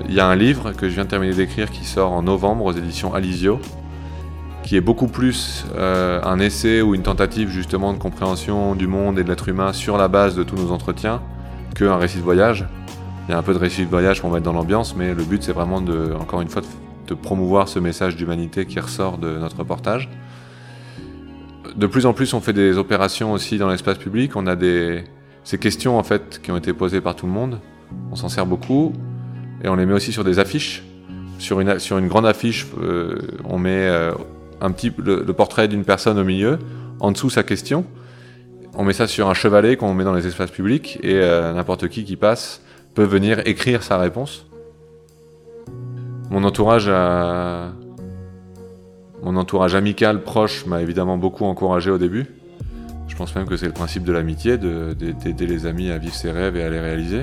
il 0.09 0.15
y 0.15 0.21
a 0.21 0.26
un 0.26 0.37
livre 0.37 0.73
que 0.73 0.88
je 0.88 0.95
viens 0.95 1.05
de 1.05 1.11
terminer 1.11 1.35
d'écrire 1.35 1.71
qui 1.71 1.85
sort 1.85 2.12
en 2.12 2.23
novembre 2.23 2.65
aux 2.65 2.73
éditions 2.73 3.12
Alizio, 3.12 3.61
qui 4.62 4.76
est 4.76 4.81
beaucoup 4.81 5.09
plus 5.09 5.67
euh, 5.76 6.21
un 6.23 6.38
essai 6.38 6.81
ou 6.81 6.95
une 6.95 7.03
tentative 7.03 7.50
justement 7.50 7.93
de 7.93 7.99
compréhension 7.99 8.75
du 8.75 8.87
monde 8.87 9.19
et 9.19 9.25
de 9.25 9.29
l'être 9.29 9.49
humain 9.49 9.73
sur 9.73 9.99
la 9.99 10.09
base 10.09 10.35
de 10.35 10.43
tous 10.43 10.57
nos 10.57 10.73
entretiens 10.73 11.21
qu'un 11.75 11.97
récit 11.97 12.19
de 12.19 12.23
voyage. 12.23 12.67
Il 13.29 13.33
y 13.33 13.35
a 13.35 13.38
un 13.38 13.43
peu 13.43 13.53
de 13.53 13.59
récit 13.59 13.85
de 13.85 13.91
voyage 13.91 14.21
pour 14.21 14.31
mettre 14.31 14.45
dans 14.45 14.53
l'ambiance, 14.53 14.97
mais 14.97 15.12
le 15.12 15.25
but 15.25 15.43
c'est 15.43 15.53
vraiment 15.53 15.81
de, 15.81 16.15
encore 16.19 16.41
une 16.41 16.49
fois, 16.49 16.62
de 17.07 17.15
promouvoir 17.15 17.69
ce 17.69 17.79
message 17.79 18.17
d'humanité 18.17 18.67
qui 18.67 18.81
ressort 18.81 19.19
de 19.19 19.37
notre 19.38 19.59
reportage. 19.59 20.09
De 21.76 21.87
plus 21.87 22.07
en 22.07 22.12
plus, 22.12 22.33
on 22.33 22.41
fait 22.41 22.53
des 22.53 22.79
opérations 22.79 23.33
aussi 23.33 23.59
dans 23.59 23.69
l'espace 23.69 23.99
public. 23.99 24.35
On 24.37 24.47
a 24.47 24.57
des 24.57 25.05
ces 25.47 25.59
questions 25.59 25.97
en 25.97 26.03
fait 26.03 26.41
qui 26.43 26.50
ont 26.50 26.57
été 26.57 26.73
posées 26.73 27.00
par 27.00 27.15
tout 27.15 27.25
le 27.25 27.33
monde. 27.33 27.61
On 28.11 28.17
s'en 28.17 28.29
sert 28.29 28.47
beaucoup 28.47 28.93
et 29.62 29.69
on 29.69 29.76
les 29.76 29.87
met 29.87 29.95
aussi 29.95 30.12
sur 30.12 30.25
des 30.25 30.41
affiches. 30.41 30.83
Sur 31.38 31.61
une, 31.61 32.09
grande 32.09 32.26
affiche, 32.26 32.67
euh, 32.83 33.21
on 33.45 33.59
met 33.59 33.87
euh, 33.87 34.12
un 34.61 34.73
petit, 34.73 34.91
le, 34.99 35.23
portrait 35.33 35.69
d'une 35.69 35.85
personne 35.85 36.19
au 36.19 36.25
milieu, 36.25 36.59
en 36.99 37.12
dessous 37.12 37.31
sa 37.31 37.45
question. 37.45 37.85
On 38.75 38.83
met 38.85 38.93
ça 38.93 39.07
sur 39.07 39.29
un 39.29 39.35
chevalet 39.35 39.76
qu'on 39.76 39.95
met 39.95 40.03
dans 40.03 40.15
les 40.15 40.26
espaces 40.26 40.50
publics 40.50 40.99
et 41.03 41.15
euh, 41.15 41.53
n'importe 41.53 41.88
qui 41.88 42.05
qui 42.05 42.17
passe 42.17 42.62
peut 42.95 43.05
venir 43.05 43.43
écrire 43.45 43.85
sa 43.85 43.99
réponse. 43.99 44.47
Mon 46.31 46.43
entourage 46.43 46.88
Mon 49.23 49.37
entourage 49.37 49.76
amical 49.76 50.23
proche 50.23 50.67
m'a 50.67 50.83
évidemment 50.83 51.19
beaucoup 51.19 51.45
encouragé 51.45 51.93
au 51.93 51.99
début. 51.99 52.36
Je 53.16 53.18
pense 53.23 53.35
même 53.35 53.46
que 53.46 53.56
c'est 53.56 53.64
le 53.64 53.73
principe 53.73 54.04
de 54.04 54.12
l'amitié, 54.12 54.58
d'aider 54.58 55.46
les 55.46 55.64
amis 55.64 55.90
à 55.90 55.96
vivre 55.96 56.14
ses 56.14 56.30
rêves 56.30 56.54
et 56.54 56.62
à 56.62 56.68
les 56.68 56.78
réaliser. 56.78 57.23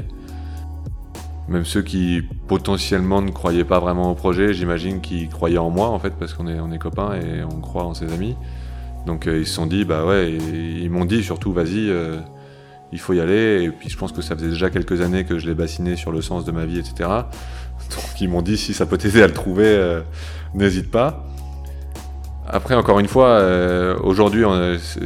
Même 1.47 1.65
ceux 1.65 1.83
qui 1.83 2.23
potentiellement 2.47 3.21
ne 3.21 3.29
croyaient 3.29 3.63
pas 3.63 3.77
vraiment 3.79 4.09
au 4.09 4.15
projet, 4.15 4.55
j'imagine 4.55 5.01
qu'ils 5.01 5.29
croyaient 5.29 5.59
en 5.59 5.69
moi 5.69 5.89
en 5.89 5.99
fait, 5.99 6.15
parce 6.17 6.33
qu'on 6.33 6.47
est, 6.47 6.79
copains 6.79 7.13
et 7.13 7.43
on 7.43 7.61
croit 7.61 7.83
en 7.83 7.93
ses 7.93 8.11
amis. 8.11 8.35
Donc 9.05 9.27
euh, 9.27 9.37
ils 9.37 9.45
se 9.45 9.53
sont 9.53 9.67
dit, 9.67 9.85
bah 9.85 10.03
ouais, 10.03 10.31
ils 10.33 10.89
m'ont 10.89 11.05
dit 11.05 11.21
surtout, 11.21 11.53
vas-y, 11.53 11.91
euh, 11.91 12.17
il 12.91 12.99
faut 12.99 13.13
y 13.13 13.19
aller. 13.19 13.61
Et 13.61 13.69
puis 13.69 13.87
je 13.87 13.97
pense 13.99 14.11
que 14.11 14.23
ça 14.23 14.35
faisait 14.35 14.49
déjà 14.49 14.71
quelques 14.71 15.01
années 15.01 15.25
que 15.25 15.37
je 15.37 15.45
les 15.45 15.53
bassinais 15.53 15.95
sur 15.95 16.11
le 16.11 16.23
sens 16.23 16.43
de 16.43 16.51
ma 16.51 16.65
vie, 16.65 16.79
etc. 16.79 17.07
Donc 17.91 18.19
ils 18.19 18.29
m'ont 18.29 18.41
dit, 18.41 18.57
si 18.57 18.73
ça 18.73 18.87
peut 18.87 18.97
t'aider 18.97 19.21
à 19.21 19.27
le 19.27 19.33
trouver, 19.33 19.67
euh, 19.67 20.01
n'hésite 20.55 20.89
pas. 20.89 21.27
Après, 22.47 22.75
encore 22.75 22.99
une 22.99 23.07
fois, 23.07 23.41
aujourd'hui, 24.03 24.43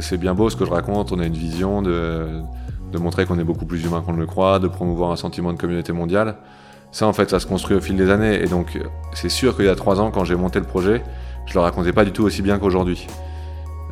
c'est 0.00 0.16
bien 0.16 0.34
beau 0.34 0.50
ce 0.50 0.56
que 0.56 0.64
je 0.64 0.70
raconte, 0.70 1.12
on 1.12 1.18
a 1.18 1.26
une 1.26 1.36
vision 1.36 1.82
de 1.82 2.98
montrer 2.98 3.26
qu'on 3.26 3.38
est 3.38 3.44
beaucoup 3.44 3.66
plus 3.66 3.84
humain 3.84 4.02
qu'on 4.04 4.12
ne 4.12 4.18
le 4.18 4.26
croit, 4.26 4.58
de 4.58 4.68
promouvoir 4.68 5.12
un 5.12 5.16
sentiment 5.16 5.52
de 5.52 5.58
communauté 5.58 5.92
mondiale. 5.92 6.36
Ça, 6.90 7.06
en 7.06 7.12
fait, 7.12 7.28
ça 7.28 7.38
se 7.38 7.46
construit 7.46 7.76
au 7.76 7.80
fil 7.80 7.96
des 7.96 8.10
années. 8.10 8.42
Et 8.42 8.46
donc, 8.46 8.78
c'est 9.12 9.28
sûr 9.28 9.56
qu'il 9.56 9.66
y 9.66 9.68
a 9.68 9.74
trois 9.74 10.00
ans, 10.00 10.10
quand 10.10 10.24
j'ai 10.24 10.36
monté 10.36 10.58
le 10.58 10.64
projet, 10.64 11.02
je 11.46 11.54
le 11.54 11.60
racontais 11.60 11.92
pas 11.92 12.04
du 12.04 12.12
tout 12.12 12.24
aussi 12.24 12.42
bien 12.42 12.58
qu'aujourd'hui. 12.58 13.06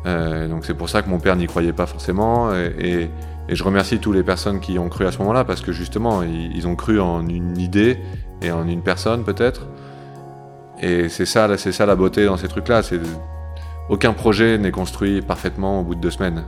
Euh, 0.05 0.47
donc, 0.47 0.65
c'est 0.65 0.73
pour 0.73 0.89
ça 0.89 1.01
que 1.01 1.09
mon 1.09 1.19
père 1.19 1.35
n'y 1.35 1.47
croyait 1.47 1.73
pas 1.73 1.85
forcément. 1.85 2.53
Et, 2.53 3.09
je 3.49 3.63
remercie 3.63 3.99
toutes 3.99 4.15
les 4.15 4.23
personnes 4.23 4.59
qui 4.59 4.77
ont 4.77 4.89
cru 4.89 5.05
à 5.05 5.11
ce 5.13 5.19
moment-là, 5.19 5.45
parce 5.45 5.61
que 5.61 5.71
justement, 5.71 6.21
ils, 6.21 6.67
ont 6.67 6.75
cru 6.75 6.99
en 6.99 7.25
une 7.25 7.57
idée 7.57 7.97
et 8.41 8.51
en 8.51 8.67
une 8.67 8.81
personne, 8.81 9.23
peut-être. 9.23 9.67
Et 10.81 11.07
c'est 11.07 11.25
ça, 11.25 11.55
ça 11.57 11.85
la 11.85 11.95
beauté 11.95 12.25
dans 12.25 12.35
ces 12.35 12.49
trucs-là. 12.49 12.81
Aucun 13.89 14.13
projet 14.13 14.57
n'est 14.57 14.71
construit 14.71 15.21
parfaitement 15.21 15.81
au 15.81 15.83
bout 15.83 15.95
de 15.95 16.01
deux 16.01 16.11
semaines. 16.11 16.43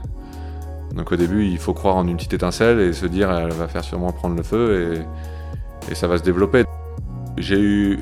Donc 0.94 1.12
au 1.12 1.16
début, 1.16 1.46
il 1.46 1.58
faut 1.58 1.72
croire 1.72 1.96
en 1.96 2.06
une 2.06 2.16
petite 2.16 2.34
étincelle 2.34 2.80
et 2.80 2.92
se 2.92 3.06
dire 3.06 3.30
elle 3.30 3.52
va 3.52 3.68
faire 3.68 3.84
sûrement 3.84 4.12
prendre 4.12 4.36
le 4.36 4.42
feu 4.42 5.04
et, 5.88 5.94
ça 5.94 6.06
va 6.06 6.18
se 6.18 6.22
développer. 6.22 6.64
J'ai 7.36 7.58
eu 7.58 7.98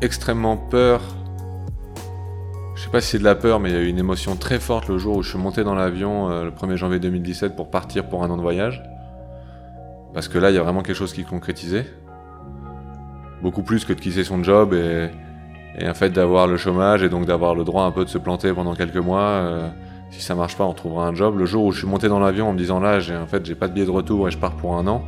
extrêmement 0.00 0.56
peur. 0.56 1.00
Je 2.76 2.82
sais 2.82 2.90
pas 2.90 3.00
si 3.00 3.12
c'est 3.12 3.18
de 3.18 3.24
la 3.24 3.34
peur, 3.34 3.58
mais 3.58 3.70
il 3.70 3.74
y 3.74 3.78
a 3.78 3.80
eu 3.80 3.88
une 3.88 3.98
émotion 3.98 4.36
très 4.36 4.60
forte 4.60 4.88
le 4.88 4.98
jour 4.98 5.16
où 5.16 5.22
je 5.22 5.30
suis 5.30 5.38
monté 5.38 5.64
dans 5.64 5.74
l'avion 5.74 6.30
euh, 6.30 6.44
le 6.44 6.50
1er 6.50 6.76
janvier 6.76 7.00
2017 7.00 7.56
pour 7.56 7.70
partir 7.70 8.08
pour 8.08 8.22
un 8.22 8.30
an 8.30 8.36
de 8.36 8.42
voyage. 8.42 8.82
Parce 10.14 10.28
que 10.28 10.38
là, 10.38 10.50
il 10.50 10.54
y 10.54 10.58
a 10.58 10.62
vraiment 10.62 10.82
quelque 10.82 10.96
chose 10.96 11.12
qui 11.12 11.24
concrétisait. 11.24 11.86
Beaucoup 13.42 13.62
plus 13.62 13.84
que 13.84 13.92
de 13.92 14.00
quitter 14.00 14.22
son 14.24 14.44
job 14.44 14.74
et, 14.74 15.10
en 15.80 15.94
fait 15.94 16.10
d'avoir 16.10 16.46
le 16.46 16.56
chômage 16.56 17.02
et 17.02 17.08
donc 17.08 17.26
d'avoir 17.26 17.54
le 17.54 17.64
droit 17.64 17.84
un 17.84 17.90
peu 17.90 18.04
de 18.04 18.10
se 18.10 18.18
planter 18.18 18.52
pendant 18.52 18.74
quelques 18.74 18.96
mois. 18.96 19.20
Euh, 19.20 19.68
si 20.10 20.20
ça 20.20 20.34
marche 20.34 20.56
pas, 20.56 20.64
on 20.64 20.74
trouvera 20.74 21.06
un 21.06 21.14
job. 21.14 21.38
Le 21.38 21.46
jour 21.46 21.64
où 21.64 21.72
je 21.72 21.78
suis 21.78 21.86
monté 21.86 22.08
dans 22.08 22.20
l'avion 22.20 22.48
en 22.48 22.52
me 22.52 22.58
disant 22.58 22.80
là, 22.80 23.00
j'ai 23.00 23.16
en 23.16 23.26
fait, 23.26 23.44
j'ai 23.46 23.54
pas 23.54 23.68
de 23.68 23.72
billet 23.72 23.86
de 23.86 23.90
retour 23.90 24.28
et 24.28 24.30
je 24.30 24.38
pars 24.38 24.52
pour 24.52 24.76
un 24.76 24.86
an 24.86 25.02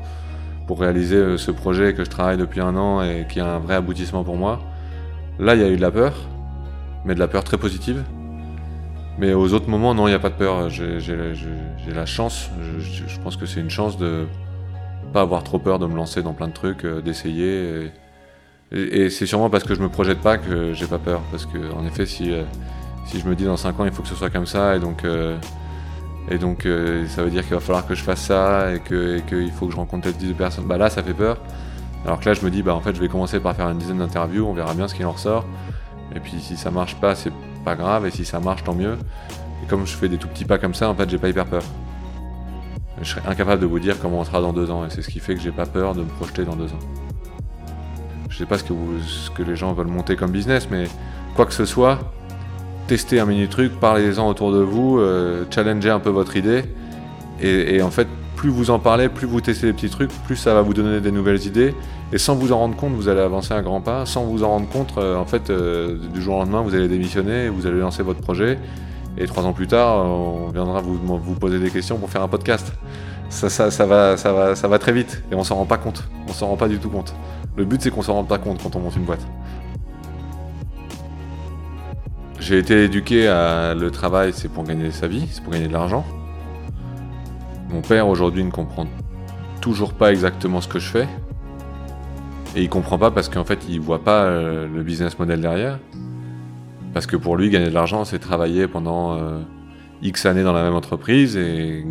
pour 0.66 0.80
réaliser 0.80 1.16
euh, 1.16 1.36
ce 1.36 1.50
projet 1.50 1.92
que 1.92 2.04
je 2.04 2.10
travaille 2.10 2.38
depuis 2.38 2.60
un 2.60 2.76
an 2.76 3.02
et 3.02 3.26
qui 3.28 3.40
a 3.40 3.56
un 3.56 3.58
vrai 3.58 3.74
aboutissement 3.74 4.24
pour 4.24 4.36
moi. 4.36 4.60
Là, 5.38 5.54
il 5.54 5.60
y 5.60 5.64
a 5.64 5.68
eu 5.68 5.76
de 5.76 5.82
la 5.82 5.90
peur, 5.90 6.14
mais 7.04 7.14
de 7.14 7.18
la 7.18 7.28
peur 7.28 7.44
très 7.44 7.58
positive. 7.58 8.02
Mais 9.18 9.32
aux 9.32 9.52
autres 9.52 9.68
moments, 9.68 9.94
non, 9.94 10.06
il 10.06 10.10
n'y 10.10 10.16
a 10.16 10.20
pas 10.20 10.30
de 10.30 10.34
peur. 10.34 10.68
J'ai 10.70 10.98
la 11.94 12.06
chance, 12.06 12.50
je, 12.78 13.20
pense 13.20 13.36
que 13.36 13.46
c'est 13.46 13.60
une 13.60 13.70
chance 13.70 13.96
de 13.98 14.26
pas 15.12 15.20
avoir 15.20 15.44
trop 15.44 15.58
peur 15.58 15.78
de 15.78 15.86
me 15.86 15.94
lancer 15.94 16.22
dans 16.22 16.32
plein 16.32 16.48
de 16.48 16.52
trucs, 16.52 16.84
euh, 16.84 17.00
d'essayer. 17.00 17.84
Et, 17.84 17.92
c'est 18.74 19.26
sûrement 19.26 19.50
parce 19.50 19.64
que 19.64 19.74
je 19.74 19.80
me 19.80 19.88
projette 19.88 20.20
pas 20.20 20.38
que 20.38 20.72
j'ai 20.72 20.86
pas 20.86 20.98
peur. 20.98 21.20
Parce 21.30 21.46
que, 21.46 21.72
en 21.72 21.86
effet, 21.86 22.06
si, 22.06 22.32
euh, 22.32 22.42
si 23.06 23.20
je 23.20 23.26
me 23.28 23.34
dis 23.34 23.44
dans 23.44 23.56
5 23.56 23.78
ans 23.80 23.84
il 23.84 23.92
faut 23.92 24.02
que 24.02 24.08
ce 24.08 24.14
soit 24.14 24.30
comme 24.30 24.46
ça 24.46 24.76
et 24.76 24.80
donc 24.80 25.04
euh, 25.04 25.36
et 26.30 26.38
donc 26.38 26.66
euh, 26.66 27.06
ça 27.08 27.22
veut 27.22 27.30
dire 27.30 27.42
qu'il 27.42 27.54
va 27.54 27.60
falloir 27.60 27.86
que 27.86 27.94
je 27.94 28.02
fasse 28.02 28.22
ça 28.22 28.72
et 28.74 28.80
qu'il 28.80 29.52
faut 29.52 29.66
que 29.66 29.72
je 29.72 29.76
rencontre 29.76 30.10
telle 30.10 30.28
de 30.28 30.32
personnes, 30.32 30.64
bah 30.64 30.78
là 30.78 30.90
ça 30.90 31.02
fait 31.02 31.14
peur. 31.14 31.38
Alors 32.06 32.20
que 32.20 32.26
là 32.26 32.34
je 32.34 32.44
me 32.44 32.50
dis 32.50 32.62
bah 32.62 32.74
en 32.74 32.80
fait 32.80 32.94
je 32.94 33.00
vais 33.00 33.08
commencer 33.08 33.40
par 33.40 33.54
faire 33.54 33.68
une 33.68 33.78
dizaine 33.78 33.98
d'interviews, 33.98 34.46
on 34.46 34.54
verra 34.54 34.74
bien 34.74 34.88
ce 34.88 34.94
qu'il 34.94 35.06
en 35.06 35.12
ressort. 35.12 35.44
Et 36.14 36.20
puis 36.20 36.40
si 36.40 36.56
ça 36.56 36.70
marche 36.70 36.96
pas 36.96 37.14
c'est 37.14 37.32
pas 37.64 37.76
grave 37.76 38.06
et 38.06 38.10
si 38.10 38.24
ça 38.24 38.40
marche 38.40 38.64
tant 38.64 38.74
mieux. 38.74 38.96
Et 39.62 39.66
comme 39.68 39.86
je 39.86 39.94
fais 39.94 40.08
des 40.08 40.18
tout 40.18 40.28
petits 40.28 40.44
pas 40.44 40.58
comme 40.58 40.74
ça 40.74 40.88
en 40.88 40.94
fait 40.94 41.08
j'ai 41.08 41.18
pas 41.18 41.28
hyper 41.28 41.46
peur. 41.46 41.62
Je 43.02 43.10
serais 43.10 43.28
incapable 43.28 43.60
de 43.60 43.66
vous 43.66 43.80
dire 43.80 43.96
comment 44.00 44.20
on 44.20 44.24
sera 44.24 44.40
dans 44.40 44.52
deux 44.52 44.70
ans 44.70 44.86
et 44.86 44.90
c'est 44.90 45.02
ce 45.02 45.08
qui 45.08 45.20
fait 45.20 45.34
que 45.34 45.40
j'ai 45.40 45.52
pas 45.52 45.66
peur 45.66 45.94
de 45.94 46.00
me 46.00 46.08
projeter 46.08 46.44
dans 46.44 46.56
deux 46.56 46.72
ans. 46.72 47.03
Je 48.34 48.40
sais 48.40 48.46
pas 48.46 48.58
ce 48.58 48.64
que, 48.64 49.42
les 49.44 49.54
gens 49.54 49.74
veulent 49.74 49.86
monter 49.86 50.16
comme 50.16 50.32
business 50.32 50.66
mais 50.68 50.86
quoi 51.36 51.46
que 51.46 51.52
ce 51.52 51.64
soit, 51.64 52.00
tester 52.88 53.20
un 53.20 53.26
mini 53.26 53.46
truc, 53.46 53.78
parlez-en 53.78 54.28
autour 54.28 54.50
de 54.50 54.58
vous, 54.58 54.98
euh, 54.98 55.44
challenger 55.50 55.90
un 55.90 56.00
peu 56.00 56.10
votre 56.10 56.36
idée. 56.36 56.64
Et, 57.40 57.80
en 57.80 57.90
fait, 57.90 58.08
plus 58.34 58.48
vous 58.48 58.70
en 58.70 58.80
parlez, 58.80 59.08
plus 59.08 59.28
vous 59.28 59.40
testez 59.40 59.66
les 59.66 59.72
petits 59.72 59.88
trucs, 59.88 60.10
plus 60.24 60.34
ça 60.34 60.52
va 60.52 60.62
vous 60.62 60.74
donner 60.74 61.00
des 61.00 61.12
nouvelles 61.12 61.46
idées. 61.46 61.74
Et 62.12 62.18
sans 62.18 62.34
vous 62.34 62.50
en 62.50 62.58
rendre 62.58 62.74
compte, 62.74 62.92
vous 62.94 63.08
allez 63.08 63.20
avancer 63.20 63.54
un 63.54 63.62
grand 63.62 63.80
pas. 63.80 64.04
Sans 64.04 64.24
vous 64.24 64.42
en 64.42 64.48
rendre 64.48 64.68
compte, 64.68 64.94
euh, 64.98 65.16
en 65.16 65.26
fait, 65.26 65.50
euh, 65.50 65.96
du 66.12 66.20
jour 66.20 66.36
au 66.36 66.38
lendemain, 66.40 66.62
vous 66.62 66.74
allez 66.74 66.88
démissionner, 66.88 67.48
vous 67.48 67.68
allez 67.68 67.78
lancer 67.78 68.02
votre 68.02 68.20
projet. 68.20 68.58
Et 69.16 69.26
trois 69.26 69.44
ans 69.44 69.52
plus 69.52 69.68
tard, 69.68 70.04
on 70.04 70.48
viendra 70.48 70.80
vous, 70.80 71.34
poser 71.34 71.60
des 71.60 71.70
questions 71.70 71.98
pour 71.98 72.10
faire 72.10 72.22
un 72.22 72.28
podcast. 72.28 72.72
Ça, 73.28 73.48
ça, 73.48 73.86
va, 73.86 74.16
ça, 74.16 74.32
va, 74.32 74.54
ça 74.54 74.68
va 74.68 74.78
très 74.78 74.92
vite 74.92 75.22
et 75.30 75.34
on 75.34 75.44
s'en 75.44 75.56
rend 75.56 75.66
pas 75.66 75.78
compte. 75.78 76.04
On 76.28 76.32
s'en 76.32 76.48
rend 76.48 76.56
pas 76.56 76.68
du 76.68 76.78
tout 76.78 76.90
compte. 76.90 77.14
Le 77.56 77.64
but, 77.64 77.80
c'est 77.80 77.90
qu'on 77.90 78.02
s'en 78.02 78.14
rende 78.14 78.28
pas 78.28 78.38
compte 78.38 78.62
quand 78.62 78.74
on 78.76 78.80
monte 78.80 78.96
une 78.96 79.04
boîte. 79.04 79.24
J'ai 82.40 82.58
été 82.58 82.84
éduqué 82.84 83.26
à 83.28 83.74
le 83.74 83.90
travail, 83.90 84.32
c'est 84.34 84.48
pour 84.48 84.64
gagner 84.64 84.90
sa 84.90 85.06
vie, 85.06 85.26
c'est 85.30 85.42
pour 85.42 85.52
gagner 85.52 85.68
de 85.68 85.72
l'argent. 85.72 86.04
Mon 87.70 87.80
père 87.80 88.06
aujourd'hui 88.08 88.44
ne 88.44 88.50
comprend 88.50 88.86
toujours 89.60 89.94
pas 89.94 90.12
exactement 90.12 90.60
ce 90.60 90.68
que 90.68 90.78
je 90.78 90.88
fais. 90.88 91.08
Et 92.54 92.62
il 92.62 92.68
comprend 92.68 92.98
pas 92.98 93.10
parce 93.10 93.28
qu'en 93.28 93.44
fait 93.44 93.60
il 93.68 93.80
voit 93.80 94.04
pas 94.04 94.24
euh, 94.24 94.68
le 94.68 94.82
business 94.82 95.18
model 95.18 95.40
derrière. 95.40 95.78
Parce 96.94 97.06
que 97.06 97.16
pour 97.16 97.36
lui, 97.36 97.50
gagner 97.50 97.68
de 97.68 97.74
l'argent, 97.74 98.04
c'est 98.04 98.20
travailler 98.20 98.68
pendant 98.68 99.18
euh, 99.18 99.40
X 100.02 100.26
années 100.26 100.44
dans 100.44 100.52
la 100.52 100.62
même 100.62 100.74
entreprise 100.74 101.36
et 101.36 101.84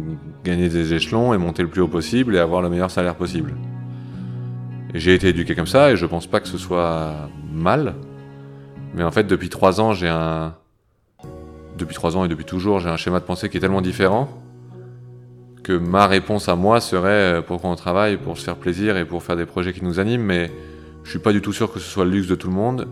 gagner 0.43 0.69
des 0.69 0.93
échelons 0.93 1.33
et 1.33 1.37
monter 1.37 1.61
le 1.61 1.69
plus 1.69 1.81
haut 1.81 1.87
possible 1.87 2.35
et 2.35 2.39
avoir 2.39 2.61
le 2.61 2.69
meilleur 2.69 2.89
salaire 2.89 3.15
possible. 3.15 3.53
J'ai 4.93 5.13
été 5.13 5.27
éduqué 5.27 5.55
comme 5.55 5.67
ça 5.67 5.91
et 5.91 5.97
je 5.97 6.05
pense 6.05 6.25
pas 6.25 6.39
que 6.39 6.47
ce 6.47 6.57
soit 6.57 7.29
mal. 7.51 7.95
Mais 8.95 9.03
en 9.03 9.11
fait, 9.11 9.25
depuis 9.25 9.49
trois 9.49 9.81
ans, 9.81 9.93
j'ai 9.93 10.07
un. 10.07 10.55
Depuis 11.77 11.95
trois 11.95 12.15
ans 12.15 12.23
et 12.23 12.27
depuis 12.27 12.45
toujours, 12.45 12.79
j'ai 12.79 12.89
un 12.89 12.97
schéma 12.97 13.19
de 13.19 13.25
pensée 13.25 13.49
qui 13.49 13.57
est 13.57 13.59
tellement 13.59 13.81
différent 13.81 14.29
que 15.63 15.73
ma 15.73 16.07
réponse 16.07 16.49
à 16.49 16.55
moi 16.55 16.81
serait 16.81 17.37
euh, 17.37 17.41
pourquoi 17.41 17.69
on 17.69 17.75
travaille, 17.75 18.17
pour 18.17 18.37
se 18.37 18.43
faire 18.43 18.57
plaisir 18.57 18.97
et 18.97 19.05
pour 19.05 19.23
faire 19.23 19.37
des 19.37 19.45
projets 19.45 19.73
qui 19.73 19.83
nous 19.83 19.99
animent, 19.99 20.23
mais 20.23 20.51
je 21.03 21.09
suis 21.09 21.19
pas 21.19 21.31
du 21.31 21.41
tout 21.41 21.53
sûr 21.53 21.71
que 21.71 21.79
ce 21.79 21.89
soit 21.89 22.05
le 22.05 22.11
luxe 22.11 22.27
de 22.27 22.35
tout 22.35 22.47
le 22.47 22.53
monde. 22.53 22.87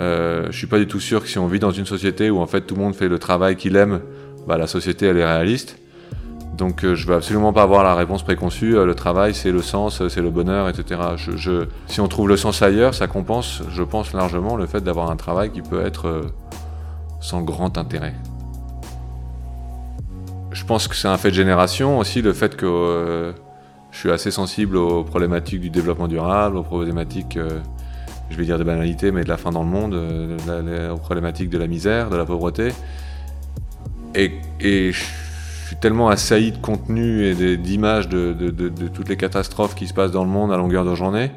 Euh, 0.00 0.46
je 0.50 0.56
suis 0.56 0.66
pas 0.66 0.78
du 0.78 0.86
tout 0.86 1.00
sûr 1.00 1.22
que 1.22 1.28
si 1.28 1.38
on 1.38 1.46
vit 1.46 1.58
dans 1.58 1.70
une 1.70 1.86
société 1.86 2.30
où 2.30 2.38
en 2.38 2.46
fait 2.46 2.62
tout 2.62 2.74
le 2.74 2.80
monde 2.80 2.94
fait 2.94 3.08
le 3.08 3.18
travail 3.18 3.56
qu'il 3.56 3.76
aime, 3.76 4.00
bah, 4.46 4.56
la 4.56 4.66
société 4.66 5.06
elle 5.06 5.18
est 5.18 5.24
réaliste. 5.24 5.78
Donc 6.56 6.84
euh, 6.84 6.94
je 6.94 7.06
veux 7.06 7.14
absolument 7.14 7.52
pas 7.52 7.62
avoir 7.62 7.82
la 7.82 7.94
réponse 7.94 8.22
préconçue, 8.22 8.76
euh, 8.76 8.84
le 8.84 8.94
travail 8.94 9.34
c'est 9.34 9.50
le 9.50 9.62
sens, 9.62 10.00
euh, 10.00 10.08
c'est 10.08 10.20
le 10.20 10.30
bonheur, 10.30 10.68
etc. 10.68 11.00
si 11.86 12.00
on 12.00 12.08
trouve 12.08 12.28
le 12.28 12.36
sens 12.36 12.60
ailleurs, 12.62 12.94
ça 12.94 13.06
compense, 13.06 13.62
je 13.70 13.82
pense 13.82 14.12
largement, 14.12 14.56
le 14.56 14.66
fait 14.66 14.82
d'avoir 14.82 15.10
un 15.10 15.16
travail 15.16 15.50
qui 15.50 15.62
peut 15.62 15.84
être 15.84 16.22
sans 17.20 17.40
grand 17.40 17.78
intérêt. 17.78 18.14
je 20.52 20.64
pense 20.64 20.86
que 20.88 20.94
c'est 20.94 21.08
un 21.08 21.16
fait 21.16 21.30
de 21.30 21.34
génération 21.34 21.98
aussi, 21.98 22.20
le 22.20 22.32
fait 22.32 22.56
que 22.56 22.66
euh, 22.66 23.32
je 23.90 23.98
suis 23.98 24.10
assez 24.10 24.30
sensible 24.30 24.76
aux 24.76 25.04
problématiques 25.04 25.60
du 25.60 25.70
développement 25.70 26.08
durable, 26.08 26.56
aux 26.56 26.62
problématiques, 26.62 27.36
euh, 27.36 27.60
je 28.32 28.36
vais 28.36 28.44
dire 28.44 28.58
des 28.58 28.64
banalités, 28.64 29.12
mais 29.12 29.24
de 29.24 29.28
la 29.28 29.36
faim 29.36 29.50
dans 29.50 29.62
le 29.62 29.68
monde, 29.68 29.94
aux 29.94 30.98
problématiques 30.98 31.50
de 31.50 31.58
la 31.58 31.66
misère, 31.66 32.10
de 32.10 32.16
la 32.16 32.24
pauvreté. 32.24 32.72
Et, 34.14 34.32
je 34.60 34.98
suis 35.66 35.76
tellement 35.76 36.08
assailli 36.08 36.52
de 36.52 36.58
contenu 36.58 37.24
et 37.24 37.56
d'images 37.56 38.08
de, 38.08 38.88
toutes 38.92 39.08
les 39.08 39.16
catastrophes 39.16 39.74
qui 39.74 39.86
se 39.86 39.94
passent 39.94 40.12
dans 40.12 40.24
le 40.24 40.30
monde 40.30 40.52
à 40.52 40.56
longueur 40.56 40.84
de 40.84 40.94
journée. 40.94 41.30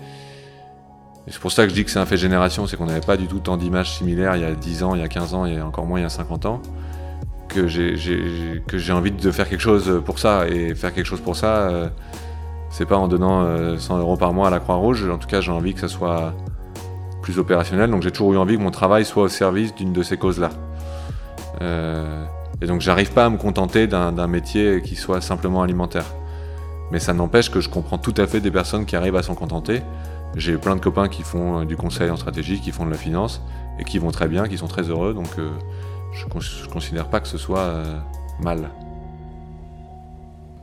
C'est 1.27 1.39
pour 1.39 1.51
ça 1.51 1.63
que 1.63 1.69
je 1.69 1.73
dis 1.73 1.84
que 1.84 1.89
c'est 1.89 1.99
un 1.99 2.05
fait 2.05 2.17
génération, 2.17 2.67
c'est 2.67 2.77
qu'on 2.77 2.86
n'avait 2.86 3.05
pas 3.05 3.17
du 3.17 3.27
tout 3.27 3.39
tant 3.39 3.58
d'images 3.58 3.91
similaires 3.91 4.36
il 4.36 4.43
y 4.43 4.45
a 4.45 4.53
10 4.53 4.84
ans, 4.84 4.93
il 4.93 5.01
y 5.01 5.03
a 5.03 5.08
15 5.08 5.34
ans, 5.34 5.45
il 5.45 5.55
y 5.55 5.58
a 5.58 5.65
encore 5.65 5.86
moins 5.86 5.99
il 5.99 6.03
y 6.03 6.05
a 6.05 6.10
50 6.10 6.45
ans 6.45 6.62
que 7.47 7.67
j'ai 7.67 8.93
envie 8.93 9.12
de 9.12 9.31
faire 9.31 9.49
quelque 9.49 9.62
chose 9.62 10.01
pour 10.05 10.19
ça. 10.19 10.47
Et 10.47 10.75
faire 10.75 10.93
quelque 10.93 11.05
chose 11.05 11.21
pour 11.21 11.36
ça, 11.36 11.69
euh, 11.69 11.89
c'est 12.69 12.86
pas 12.86 12.97
en 12.97 13.08
donnant 13.08 13.77
100 13.77 13.95
euh, 13.95 13.99
euros 13.99 14.17
par 14.17 14.34
mois 14.34 14.47
à 14.47 14.51
la 14.51 14.60
Croix-Rouge. 14.60 15.10
En 15.10 15.17
tout 15.17 15.27
cas, 15.27 15.41
j'ai 15.41 15.51
envie 15.51 15.73
que 15.73 15.79
ça 15.79 15.88
soit 15.88 16.34
plus 17.25 17.39
opérationnel. 17.39 17.89
Donc 17.89 18.03
j'ai 18.03 18.11
toujours 18.11 18.33
eu 18.33 18.38
envie 18.38 18.55
que 18.55 18.61
mon 18.61 18.71
travail 18.71 19.03
soit 19.03 19.23
au 19.23 19.27
service 19.27 19.73
d'une 19.73 19.91
de 19.91 20.03
ces 20.03 20.15
causes-là. 20.15 20.51
Euh, 21.61 22.23
et 22.61 22.67
donc 22.67 22.81
j'arrive 22.81 23.11
pas 23.11 23.25
à 23.25 23.29
me 23.29 23.38
contenter 23.38 23.88
d'un 23.88 24.27
métier 24.27 24.81
qui 24.83 24.95
soit 24.95 25.21
simplement 25.21 25.63
alimentaire. 25.63 26.05
Mais 26.91 26.99
ça 26.99 27.13
n'empêche 27.13 27.49
que 27.49 27.61
je 27.61 27.67
comprends 27.67 27.97
tout 27.97 28.13
à 28.17 28.27
fait 28.27 28.41
des 28.41 28.51
personnes 28.51 28.85
qui 28.85 28.95
arrivent 28.95 29.15
à 29.15 29.23
s'en 29.23 29.33
contenter. 29.33 29.81
J'ai 30.35 30.57
plein 30.57 30.75
de 30.75 30.81
copains 30.81 31.07
qui 31.07 31.23
font 31.23 31.65
du 31.65 31.75
conseil 31.75 32.11
en 32.11 32.15
stratégie, 32.15 32.59
qui 32.61 32.71
font 32.71 32.85
de 32.85 32.91
la 32.91 32.97
finance 32.97 33.41
et 33.79 33.85
qui 33.85 33.97
vont 33.97 34.11
très 34.11 34.27
bien, 34.27 34.47
qui 34.47 34.59
sont 34.59 34.67
très 34.67 34.83
heureux. 34.83 35.15
Donc 35.15 35.29
je 36.11 36.25
ne 36.25 36.71
considère 36.71 37.09
pas 37.09 37.19
que 37.21 37.27
ce 37.27 37.39
soit 37.39 37.59
euh, 37.59 37.97
mal. 38.39 38.69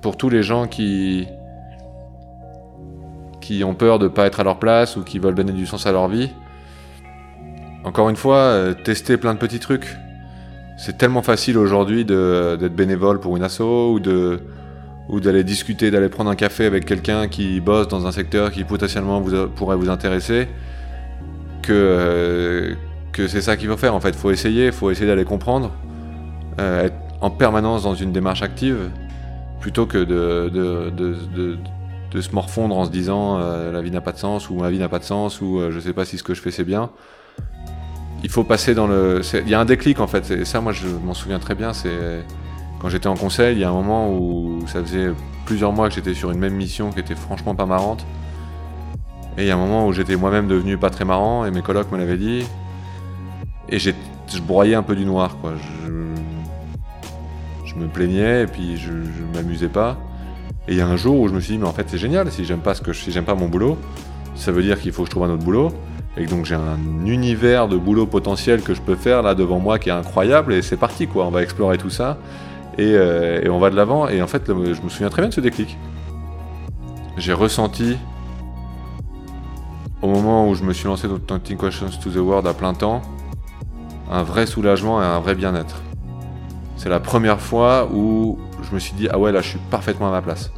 Pour 0.01 0.16
tous 0.16 0.29
les 0.29 0.44
gens 0.44 0.68
qui, 0.68 1.27
qui 3.40 3.64
ont 3.64 3.75
peur 3.75 3.98
de 3.98 4.05
ne 4.05 4.11
pas 4.11 4.27
être 4.27 4.38
à 4.38 4.44
leur 4.44 4.61
place 4.61 4.96
ou 4.96 5.03
qui 5.03 5.18
veulent 5.18 5.35
donner 5.35 5.53
du 5.53 5.66
sens 5.66 5.87
à 5.87 5.92
leur 5.92 6.07
vie, 6.07 6.31
encore 7.85 8.09
une 8.09 8.16
fois, 8.16 8.37
euh, 8.37 8.75
tester 8.75 9.16
plein 9.16 9.35
de 9.35 9.38
petits 9.38 9.59
trucs. 9.59 9.97
C'est 10.79 10.99
tellement 10.99 11.23
facile 11.23 11.59
aujourd'hui 11.59 12.05
d'être 12.05 12.75
bénévole 12.75 13.21
pour 13.21 13.37
une 13.37 13.42
asso 13.42 13.61
ou 13.61 14.01
de 14.01 14.40
ou 15.09 15.21
d'aller 15.21 15.42
discuter, 15.42 15.90
d'aller 15.90 16.09
prendre 16.09 16.31
un 16.31 16.37
café 16.37 16.64
avec 16.64 16.87
quelqu'un 16.87 17.27
qui 17.27 17.61
bosse 17.61 17.88
dans 17.88 18.07
un 18.07 18.12
secteur 18.12 18.53
qui 18.53 18.62
potentiellement 18.62 19.21
vous, 19.21 19.49
pourrait 19.49 19.77
vous 19.77 19.90
intéresser, 19.90 20.47
que, 21.61 21.73
euh, 21.73 22.75
que 23.12 23.27
c'est 23.27 23.40
ça 23.40 23.57
qu'il 23.57 23.68
faut 23.68 23.77
faire 23.77 23.97
en 23.97 24.01
fait. 24.01 24.11
Il 24.11 24.14
faut 24.14 24.31
essayer, 24.31 24.66
il 24.66 24.73
faut 24.73 24.90
essayer 24.90 25.07
d'aller 25.07 25.25
comprendre, 25.25 25.73
euh, 26.61 26.87
être 26.87 26.97
en 27.21 27.31
permanence 27.31 27.83
dans 27.83 27.97
une 27.97 28.12
démarche 28.12 28.42
active, 28.42 28.90
plutôt 29.61 29.87
que 29.87 29.99
de, 29.99 30.49
de, 30.49 32.21
se 32.21 32.31
morfondre 32.33 32.77
en 32.77 32.85
se 32.85 32.90
disant 32.90 33.38
la 33.38 33.83
vie 33.83 33.90
n'a 33.90 34.01
pas 34.01 34.12
de 34.12 34.18
sens 34.18 34.51
ou 34.51 34.55
ma 34.55 34.71
vie 34.71 34.79
n'a 34.79 34.88
pas 34.88 34.99
de 34.99 35.05
sens 35.05 35.40
ou 35.40 35.61
je 35.71 35.81
sais 35.81 35.92
pas 35.92 36.05
si 36.05 36.16
ce 36.16 36.23
que 36.23 36.33
je 36.35 36.40
fais 36.40 36.51
c'est 36.51 36.64
bien. 36.64 36.90
Il 38.23 38.31
faut 38.31 38.45
passer 38.45 38.75
dans 38.75 38.87
le. 38.87 39.21
Il 39.35 39.49
y 39.49 39.55
a 39.55 39.61
un 39.61 39.64
déclic 39.64 40.01
en 40.01 40.07
fait, 40.07 40.31
et 40.31 40.45
ça 40.45 40.61
moi 40.61 40.73
je 40.73 40.87
m'en 40.87 41.14
souviens 41.14 41.38
très 41.38 41.55
bien, 41.55 41.73
c'est 41.73 42.25
quand 42.83 42.88
j'étais 42.88 43.07
en 43.07 43.14
conseil, 43.14 43.57
il 43.57 43.61
y 43.61 43.64
a 43.64 43.71
un 43.71 43.73
moment 43.73 44.12
où 44.12 44.64
ça 44.66 44.83
faisait 44.83 45.12
plusieurs 45.47 45.73
mois 45.73 45.88
que 45.88 45.95
j'étais 45.95 46.14
sur 46.14 46.33
une 46.33 46.38
même 46.38 46.55
mission 46.55 46.90
qui 46.90 46.99
était 46.99 47.14
franchement 47.14 47.55
pas 47.55 47.64
marrante. 47.64 48.05
Et 49.38 49.42
il 49.42 49.47
y 49.47 49.51
a 49.53 49.55
un 49.55 49.59
moment 49.59 49.87
où 49.87 49.92
j'étais 49.92 50.16
moi-même 50.16 50.49
devenu 50.49 50.77
pas 50.77 50.90
très 50.90 51.05
marrant 51.05 51.45
et 51.47 51.53
mes 51.53 51.62
colocs 51.62 51.90
me 51.92 51.99
l'avaient 51.99 52.16
dit. 52.16 52.45
Et 53.68 53.79
je 53.79 53.92
broyais 54.45 54.75
un 54.75 54.83
peu 54.83 54.97
du 54.97 55.05
noir, 55.05 55.38
quoi. 55.40 55.53
Je, 55.85 55.92
me 57.75 57.87
plaignais 57.87 58.42
et 58.42 58.47
puis 58.47 58.77
je, 58.77 58.90
je 58.90 59.23
m'amusais 59.38 59.68
pas. 59.68 59.97
Et 60.68 60.73
il 60.73 60.79
y 60.79 60.83
a 60.83 60.87
un 60.87 60.97
jour 60.97 61.18
où 61.18 61.29
je 61.29 61.33
me 61.33 61.40
suis 61.40 61.55
dit, 61.55 61.59
mais 61.59 61.66
en 61.66 61.73
fait, 61.73 61.88
c'est 61.88 61.99
génial. 61.99 62.31
Si 62.31 62.45
j'aime 62.45 62.61
pas 62.61 62.75
ce 62.75 62.83
que 62.83 62.92
si 62.92 63.11
j'aime 63.11 63.25
pas 63.25 63.35
mon 63.35 63.49
boulot, 63.49 63.79
ça 64.35 64.53
veut 64.53 64.62
dire 64.62 64.79
qu'il 64.79 64.92
faut 64.92 65.03
que 65.05 65.07
je 65.07 65.12
trouve 65.12 65.25
un 65.25 65.31
autre 65.31 65.45
boulot. 65.45 65.73
Et 66.16 66.27
donc 66.27 66.44
j'ai 66.44 66.55
un 66.55 67.07
univers 67.07 67.68
de 67.68 67.77
boulot 67.77 68.07
potentiel 68.07 68.62
que 68.62 68.75
je 68.75 68.83
peux 68.83 68.96
faire 68.96 69.22
là 69.22 69.35
devant 69.35 69.59
moi 69.59 69.79
qui 69.79 69.88
est 69.88 69.92
incroyable. 69.92 70.53
Et 70.53 70.62
c'est 70.62 70.77
parti, 70.77 71.07
quoi. 71.07 71.27
On 71.27 71.31
va 71.31 71.42
explorer 71.42 71.79
tout 71.79 71.90
ça 71.90 72.18
et, 72.79 72.94
euh, 72.94 73.42
on 73.51 73.59
va 73.59 73.70
de 73.70 73.77
l'avant. 73.77 74.09
Et 74.09 74.22
en 74.22 74.27
fait, 74.27 74.42
je 74.46 74.53
me 74.53 74.88
souviens 74.88 75.09
très 75.09 75.22
bien 75.22 75.29
de 75.29 75.35
ce 75.35 75.40
déclic. 75.40 75.79
J'ai 77.16 77.33
ressenti 77.33 77.96
au 80.03 80.09
moment 80.09 80.48
où 80.48 80.55
je 80.55 80.64
me 80.64 80.72
suis 80.72 80.87
lancé 80.87 81.07
dans 81.09 81.14
20 81.14 81.57
Questions 81.57 81.90
to 82.03 82.11
the 82.11 82.16
World 82.16 82.46
à 82.46 82.55
plein 82.55 82.75
temps, 82.75 83.03
un 84.11 84.22
vrai 84.25 84.46
soulagement 84.46 85.01
et 85.01 85.05
un 85.05 85.20
vrai 85.20 85.35
bien-être. 85.35 85.81
C'est 86.77 86.88
la 86.88 86.98
première 86.98 87.40
fois 87.40 87.88
où 87.92 88.38
je 88.62 88.75
me 88.75 88.81
suis 88.81 88.94
dit, 88.94 89.09
ah 89.11 89.18
ouais, 89.18 89.31
là 89.31 89.40
je 89.40 89.51
suis 89.51 89.61
parfaitement 89.70 90.09
à 90.09 90.11
ma 90.11 90.22
place. 90.22 90.51